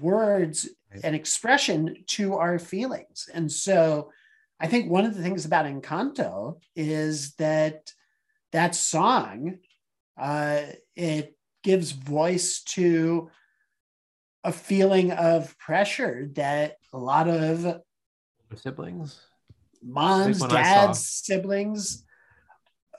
words 0.00 0.68
and 1.02 1.14
expression 1.14 1.96
to 2.06 2.36
our 2.36 2.58
feelings. 2.58 3.28
And 3.32 3.50
so 3.50 4.10
I 4.58 4.66
think 4.66 4.90
one 4.90 5.04
of 5.04 5.16
the 5.16 5.22
things 5.22 5.44
about 5.44 5.66
Encanto 5.66 6.60
is 6.76 7.34
that 7.34 7.92
that 8.52 8.74
song, 8.74 9.58
uh, 10.18 10.62
it 10.96 11.36
gives 11.62 11.92
voice 11.92 12.62
to 12.62 13.30
a 14.44 14.52
feeling 14.52 15.12
of 15.12 15.56
pressure 15.58 16.28
that 16.32 16.76
a 16.92 16.98
lot 16.98 17.28
of 17.28 17.80
Siblings. 18.54 19.20
moms, 19.82 20.40
dads, 20.40 21.06
siblings, 21.06 22.04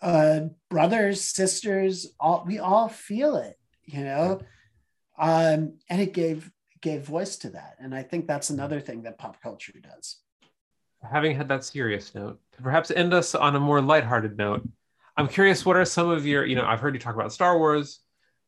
uh, 0.01 0.41
brothers, 0.69 1.21
sisters, 1.21 2.07
all 2.19 2.43
we 2.47 2.59
all 2.59 2.87
feel 2.87 3.35
it, 3.35 3.57
you 3.83 4.03
know. 4.03 4.39
Um, 5.17 5.77
and 5.89 6.01
it 6.01 6.13
gave 6.13 6.49
gave 6.81 7.03
voice 7.03 7.37
to 7.37 7.49
that. 7.51 7.77
And 7.79 7.93
I 7.93 8.03
think 8.03 8.27
that's 8.27 8.49
another 8.49 8.79
thing 8.79 9.03
that 9.03 9.17
pop 9.17 9.41
culture 9.41 9.73
does. 9.81 10.17
Having 11.09 11.35
had 11.35 11.47
that 11.49 11.63
serious 11.63 12.13
note, 12.13 12.39
to 12.53 12.61
perhaps 12.61 12.91
end 12.91 13.13
us 13.13 13.33
on 13.33 13.55
a 13.55 13.59
more 13.59 13.81
lighthearted 13.81 14.37
note, 14.37 14.67
I'm 15.17 15.27
curious 15.27 15.65
what 15.65 15.75
are 15.75 15.85
some 15.85 16.09
of 16.09 16.25
your, 16.25 16.45
you 16.45 16.55
know, 16.55 16.65
I've 16.65 16.79
heard 16.79 16.93
you 16.93 16.99
talk 16.99 17.15
about 17.15 17.33
Star 17.33 17.57
Wars. 17.57 17.99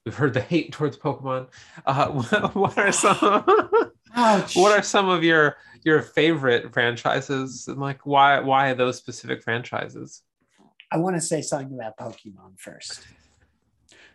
We've 0.05 0.15
heard 0.15 0.33
the 0.33 0.41
hate 0.41 0.71
towards 0.71 0.97
Pokemon. 0.97 1.47
Uh, 1.85 2.09
what 2.53 2.77
are 2.77 2.91
some 2.91 3.43
what 4.53 4.77
are 4.77 4.83
some 4.83 5.09
of 5.09 5.23
your 5.23 5.57
your 5.83 6.01
favorite 6.01 6.73
franchises 6.73 7.67
and 7.67 7.79
like 7.79 8.05
why 8.05 8.39
why 8.39 8.73
those 8.73 8.97
specific 8.97 9.41
franchises? 9.43 10.21
I 10.91 10.97
want 10.97 11.15
to 11.15 11.21
say 11.21 11.41
something 11.41 11.73
about 11.73 11.97
Pokemon 11.97 12.59
first. 12.59 13.07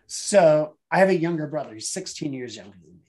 So 0.06 0.76
I 0.90 1.00
have 1.00 1.08
a 1.08 1.16
younger 1.16 1.46
brother. 1.46 1.74
He's 1.74 1.90
16 1.90 2.32
years 2.32 2.56
younger 2.56 2.76
than 2.82 2.94
me. 2.94 3.07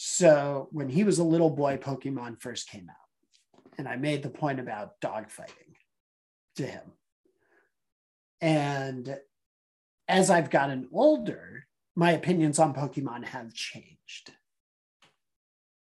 So 0.00 0.68
when 0.70 0.88
he 0.88 1.02
was 1.02 1.18
a 1.18 1.24
little 1.24 1.50
boy, 1.50 1.76
Pokemon 1.76 2.40
first 2.40 2.68
came 2.68 2.88
out. 2.88 3.72
And 3.78 3.88
I 3.88 3.96
made 3.96 4.22
the 4.22 4.30
point 4.30 4.60
about 4.60 5.00
dogfighting 5.00 5.74
to 6.54 6.64
him. 6.64 6.92
And 8.40 9.18
as 10.06 10.30
I've 10.30 10.50
gotten 10.50 10.88
older, 10.92 11.66
my 11.96 12.12
opinions 12.12 12.60
on 12.60 12.74
Pokemon 12.74 13.24
have 13.24 13.52
changed. 13.52 14.30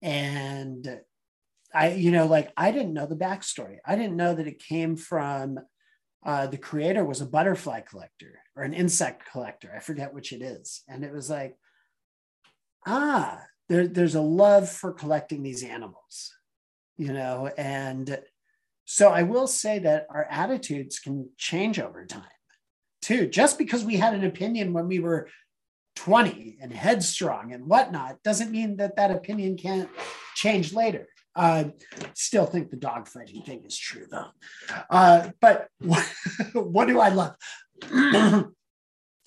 And 0.01 1.03
I, 1.75 1.92
you 1.92 2.11
know, 2.11 2.25
like 2.25 2.50
I 2.56 2.71
didn't 2.71 2.94
know 2.94 3.04
the 3.04 3.15
backstory. 3.15 3.77
I 3.85 3.94
didn't 3.94 4.17
know 4.17 4.35
that 4.35 4.46
it 4.46 4.59
came 4.59 4.96
from 4.96 5.59
uh, 6.25 6.46
the 6.46 6.56
creator 6.56 7.04
was 7.04 7.21
a 7.21 7.27
butterfly 7.27 7.81
collector 7.81 8.40
or 8.56 8.63
an 8.63 8.73
insect 8.73 9.31
collector. 9.31 9.71
I 9.77 9.81
forget 9.81 10.15
which 10.15 10.33
it 10.33 10.40
is. 10.40 10.83
And 10.88 11.04
it 11.04 11.13
was 11.13 11.29
like, 11.29 11.59
ah, 12.87 13.42
there, 13.69 13.87
there's 13.87 14.14
a 14.14 14.21
love 14.21 14.69
for 14.69 14.92
collecting 14.92 15.42
these 15.42 15.62
animals, 15.62 16.35
you 16.96 17.12
know? 17.12 17.50
And 17.56 18.21
so 18.85 19.10
I 19.10 19.23
will 19.23 19.46
say 19.46 19.79
that 19.81 20.06
our 20.10 20.27
attitudes 20.31 20.98
can 20.98 21.31
change 21.37 21.79
over 21.79 22.06
time 22.06 22.23
too. 23.02 23.27
Just 23.27 23.58
because 23.58 23.85
we 23.85 23.96
had 23.96 24.14
an 24.14 24.25
opinion 24.25 24.73
when 24.73 24.88
we 24.88 24.98
were 24.98 25.29
20 25.96 26.58
and 26.60 26.73
headstrong 26.73 27.52
and 27.52 27.66
whatnot 27.66 28.23
doesn't 28.23 28.50
mean 28.50 28.77
that 28.77 28.96
that 28.96 29.10
opinion 29.10 29.56
can't 29.56 29.90
change 30.35 30.73
later. 30.73 31.08
Uh, 31.35 31.64
still 32.14 32.46
think 32.46 32.71
the 32.71 32.77
dogfighting 32.77 33.44
thing 33.44 33.62
is 33.64 33.77
true 33.77 34.06
though. 34.10 34.29
Uh, 34.90 35.31
but 35.40 35.69
what, 35.81 36.04
what 36.54 36.88
do 36.88 37.00
I 37.00 37.10
love? 37.10 37.35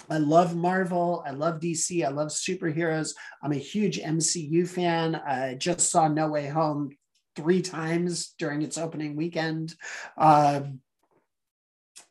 I 0.09 0.17
love 0.17 0.55
Marvel. 0.55 1.23
I 1.25 1.31
love 1.31 1.59
DC. 1.59 2.05
I 2.05 2.09
love 2.09 2.29
superheroes. 2.29 3.13
I'm 3.43 3.51
a 3.51 3.57
huge 3.57 3.99
MCU 3.99 4.67
fan. 4.67 5.15
I 5.15 5.55
just 5.55 5.89
saw 5.89 6.07
No 6.07 6.29
Way 6.29 6.47
Home 6.47 6.89
three 7.35 7.61
times 7.61 8.33
during 8.37 8.61
its 8.61 8.77
opening 8.77 9.15
weekend. 9.15 9.73
Um, 10.17 10.81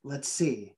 let's 0.02 0.28
see. 0.28 0.74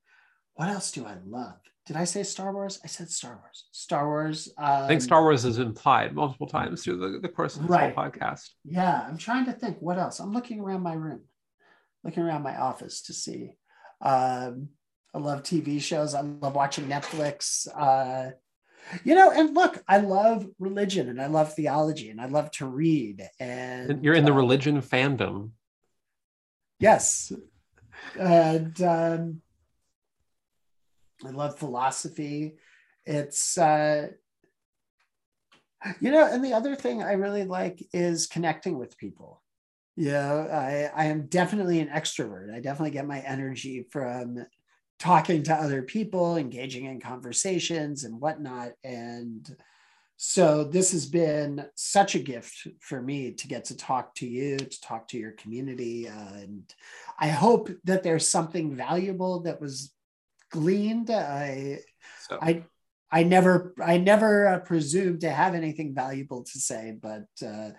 What 0.55 0.69
else 0.69 0.93
do 0.93 1.07
I 1.07 1.17
love? 1.27 1.59
Did 1.87 1.97
I 1.97 2.05
say 2.05 2.23
Star 2.23 2.53
Wars? 2.53 2.79
I 2.85 2.87
said 2.87 3.11
Star 3.11 3.41
Wars. 3.43 3.67
Star 3.73 4.07
Wars. 4.07 4.49
Um, 4.57 4.85
I 4.85 4.87
think 4.87 5.03
Star 5.03 5.23
Wars 5.23 5.45
is 5.45 5.59
implied 5.59 6.15
multiple 6.15 6.47
times 6.47 6.85
through 6.85 6.99
the, 6.99 7.19
the 7.19 7.29
course 7.29 7.57
of 7.57 7.63
this 7.63 7.71
right. 7.71 7.95
whole 7.95 8.05
podcast. 8.05 8.51
Yeah, 8.65 9.05
I'm 9.09 9.19
trying 9.19 9.47
to 9.47 9.53
think 9.53 9.79
what 9.81 9.99
else. 9.99 10.21
I'm 10.21 10.33
looking 10.33 10.61
around 10.61 10.83
my 10.83 10.95
room, 10.95 11.23
looking 12.05 12.23
around 12.23 12.43
my 12.43 12.57
office 12.57 13.03
to 13.03 13.13
see. 13.13 13.55
Um, 14.01 14.69
I 15.15 15.19
love 15.19 15.43
TV 15.43 15.81
shows. 15.81 16.15
I 16.15 16.23
love 16.23 16.55
watching 16.55 16.89
Netflix. 16.89 17.69
Uh, 17.75 18.33
you 19.05 19.15
know, 19.15 19.31
and 19.31 19.55
look, 19.55 19.83
I 19.87 19.99
love 19.99 20.47
religion 20.59 21.09
and 21.09 21.21
I 21.21 21.27
love 21.27 21.55
theology 21.55 22.11
and 22.11 22.21
I 22.21 22.27
love 22.27 22.51
to 22.53 22.67
read. 22.67 23.29
And 23.39 24.05
you're 24.05 24.15
in 24.15 24.25
the 24.25 24.33
uh, 24.33 24.37
religion 24.37 24.81
fandom. 24.81 25.51
Yes. 26.79 27.33
And 28.19 28.81
um, 28.83 29.43
I 31.25 31.31
love 31.31 31.59
philosophy. 31.59 32.55
It's, 33.05 33.57
uh, 33.57 34.09
you 36.01 36.11
know, 36.11 36.27
and 36.27 36.45
the 36.45 36.55
other 36.55 36.75
thing 36.75 37.03
I 37.03 37.13
really 37.13 37.45
like 37.45 37.83
is 37.93 38.27
connecting 38.27 38.79
with 38.79 38.99
people. 38.99 39.43
Yeah, 39.97 40.91
I, 40.95 41.03
I 41.03 41.07
am 41.07 41.27
definitely 41.27 41.81
an 41.81 41.89
extrovert. 41.89 42.55
I 42.55 42.61
definitely 42.61 42.93
get 42.93 43.07
my 43.07 43.21
energy 43.21 43.87
from 43.91 44.45
talking 45.03 45.43
to 45.43 45.53
other 45.53 45.83
people, 45.83 46.37
engaging 46.37 46.85
in 46.85 47.01
conversations 47.01 48.05
and 48.05 48.21
whatnot. 48.21 48.71
And 48.85 49.45
so 50.17 50.63
this 50.63 50.93
has 50.93 51.07
been 51.07 51.67
such 51.75 52.15
a 52.15 52.21
gift 52.21 52.69
for 52.79 53.03
me 53.03 53.33
to 53.33 53.49
get 53.49 53.65
to 53.65 53.77
talk 53.77 54.15
to 54.17 54.29
you, 54.29 54.59
to 54.59 54.81
talk 54.81 55.09
to 55.09 55.19
your 55.19 55.33
community. 55.33 56.09
Uh, 56.09 56.35
and 56.35 56.75
I 57.19 57.29
hope 57.31 57.69
that 57.83 58.05
there's 58.05 58.29
something 58.29 58.77
valuable 58.77 59.41
that 59.41 59.61
was 59.61 59.93
gleaned. 60.53 61.11
I, 61.11 61.81
so. 62.29 62.39
I, 62.41 62.63
I 63.11 63.25
never, 63.25 63.75
I 63.85 63.99
never 63.99 64.47
uh, 64.47 64.59
presumed 64.61 65.23
to 65.23 65.31
have 65.33 65.57
anything 65.57 65.97
valuable 65.97 66.45
to 66.45 66.59
say, 66.61 66.97
but 67.03 67.27
uh, 67.45 67.71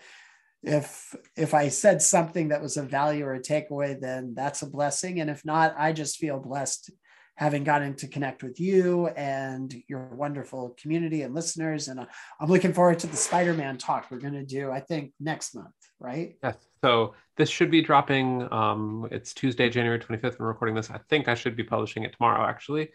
if 0.61 1.15
if 1.35 1.53
I 1.53 1.67
said 1.69 2.01
something 2.01 2.49
that 2.49 2.61
was 2.61 2.77
a 2.77 2.83
value 2.83 3.25
or 3.25 3.33
a 3.33 3.41
takeaway, 3.41 3.99
then 3.99 4.33
that's 4.33 4.61
a 4.61 4.69
blessing. 4.69 5.19
And 5.19 5.29
if 5.29 5.43
not, 5.43 5.75
I 5.77 5.91
just 5.91 6.17
feel 6.17 6.39
blessed 6.39 6.89
having 7.35 7.63
gotten 7.63 7.95
to 7.95 8.07
connect 8.07 8.43
with 8.43 8.59
you 8.59 9.07
and 9.07 9.73
your 9.87 10.05
wonderful 10.13 10.75
community 10.79 11.23
and 11.23 11.33
listeners. 11.33 11.87
And 11.87 11.99
uh, 11.99 12.05
I'm 12.39 12.49
looking 12.49 12.73
forward 12.73 12.99
to 12.99 13.07
the 13.07 13.17
Spider 13.17 13.53
Man 13.53 13.77
talk 13.77 14.07
we're 14.11 14.19
going 14.19 14.33
to 14.33 14.45
do, 14.45 14.71
I 14.71 14.79
think, 14.79 15.13
next 15.19 15.55
month, 15.55 15.73
right? 15.99 16.35
Yes. 16.43 16.57
So 16.83 17.15
this 17.37 17.49
should 17.49 17.71
be 17.71 17.81
dropping. 17.81 18.51
Um, 18.51 19.07
it's 19.11 19.33
Tuesday, 19.33 19.69
January 19.69 19.99
25th. 19.99 20.39
I'm 20.39 20.45
recording 20.45 20.75
this. 20.75 20.91
I 20.91 20.99
think 21.09 21.27
I 21.27 21.33
should 21.33 21.55
be 21.55 21.63
publishing 21.63 22.03
it 22.03 22.13
tomorrow, 22.15 22.45
actually. 22.47 22.89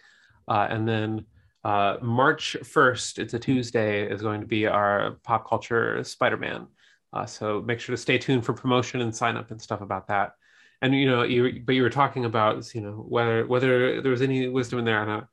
Uh, 0.47 0.69
and 0.71 0.87
then 0.87 1.25
uh, 1.65 1.97
March 2.01 2.57
1st, 2.63 3.19
it's 3.19 3.35
a 3.35 3.39
Tuesday, 3.39 4.09
is 4.09 4.23
going 4.23 4.41
to 4.41 4.47
be 4.47 4.67
our 4.67 5.17
pop 5.25 5.49
culture 5.49 6.03
Spider 6.05 6.37
Man. 6.37 6.69
Uh, 7.13 7.27
so 7.27 7.63
make 7.63 7.81
sure 7.81 7.97
to 7.97 8.01
stay 8.01 8.19
tuned 8.19 8.45
for 8.45 8.53
promotion 8.53 9.01
and 9.01 9.15
sign 9.15 9.37
up 9.37 9.51
and 9.51 9.61
stuff 9.61 9.81
about 9.81 10.07
that 10.09 10.33
and 10.83 10.95
you 10.95 11.07
know 11.07 11.23
you 11.23 11.63
but 11.65 11.75
you 11.75 11.83
were 11.83 11.91
talking 11.91 12.25
about 12.25 12.75
you 12.75 12.81
know 12.81 13.05
whether 13.09 13.47
whether 13.47 14.01
there 14.01 14.11
was 14.11 14.23
any 14.23 14.49
wisdom 14.49 14.79
in 14.79 14.85
there 14.85 15.03
and 15.03 15.27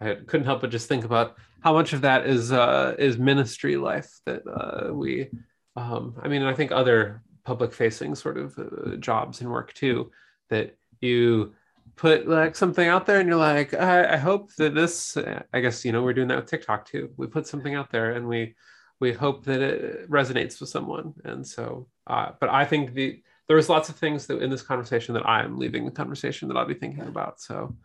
I, 0.00 0.10
I 0.10 0.14
couldn't 0.14 0.46
help 0.46 0.60
but 0.60 0.70
just 0.70 0.88
think 0.88 1.04
about 1.04 1.36
how 1.60 1.72
much 1.72 1.92
of 1.92 2.02
that 2.02 2.26
is 2.26 2.52
uh 2.52 2.94
is 2.98 3.18
ministry 3.18 3.76
life 3.76 4.20
that 4.26 4.42
uh 4.46 4.92
we 4.92 5.28
um 5.76 6.14
i 6.22 6.28
mean 6.28 6.42
i 6.42 6.54
think 6.54 6.72
other 6.72 7.22
public 7.44 7.72
facing 7.72 8.14
sort 8.14 8.38
of 8.38 8.58
uh, 8.58 8.96
jobs 8.96 9.40
and 9.40 9.50
work 9.50 9.72
too 9.72 10.10
that 10.50 10.76
you 11.00 11.52
put 11.96 12.28
like 12.28 12.56
something 12.56 12.88
out 12.88 13.06
there 13.06 13.20
and 13.20 13.28
you're 13.28 13.38
like 13.38 13.74
I, 13.74 14.14
I 14.14 14.16
hope 14.16 14.54
that 14.56 14.74
this 14.74 15.16
i 15.52 15.60
guess 15.60 15.84
you 15.84 15.92
know 15.92 16.02
we're 16.02 16.14
doing 16.14 16.28
that 16.28 16.36
with 16.36 16.46
tiktok 16.46 16.86
too. 16.86 17.10
We 17.16 17.26
put 17.26 17.46
something 17.46 17.74
out 17.74 17.90
there 17.90 18.12
and 18.12 18.26
we 18.26 18.54
we 19.00 19.12
hope 19.12 19.44
that 19.46 19.62
it 19.62 20.10
resonates 20.10 20.60
with 20.60 20.68
someone. 20.68 21.14
And 21.24 21.46
so 21.46 21.88
uh, 22.06 22.32
but 22.40 22.48
i 22.48 22.64
think 22.64 22.94
the 22.94 23.22
there 23.50 23.56
was 23.56 23.68
lots 23.68 23.88
of 23.88 23.96
things 23.96 24.28
that 24.28 24.40
in 24.40 24.48
this 24.48 24.62
conversation 24.62 25.12
that 25.12 25.28
I'm 25.28 25.58
leaving 25.58 25.84
the 25.84 25.90
conversation 25.90 26.46
that 26.46 26.56
I'll 26.56 26.68
be 26.68 26.74
thinking 26.74 27.02
about. 27.02 27.40
So 27.40 27.76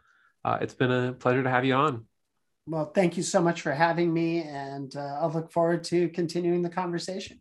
uh, 0.44 0.60
it's 0.62 0.76
been 0.76 0.92
a 0.92 1.14
pleasure 1.14 1.42
to 1.42 1.50
have 1.50 1.66
you 1.66 1.74
on. 1.74 2.06
Well, 2.68 2.92
thank 2.94 3.18
you 3.18 3.24
so 3.24 3.42
much 3.42 3.62
for 3.62 3.72
having 3.72 4.14
me, 4.14 4.44
and 4.44 4.96
uh, 4.96 5.18
I'll 5.20 5.32
look 5.32 5.52
forward 5.52 5.84
to 5.86 6.10
continuing 6.10 6.62
the 6.62 6.70
conversation. 6.70 7.40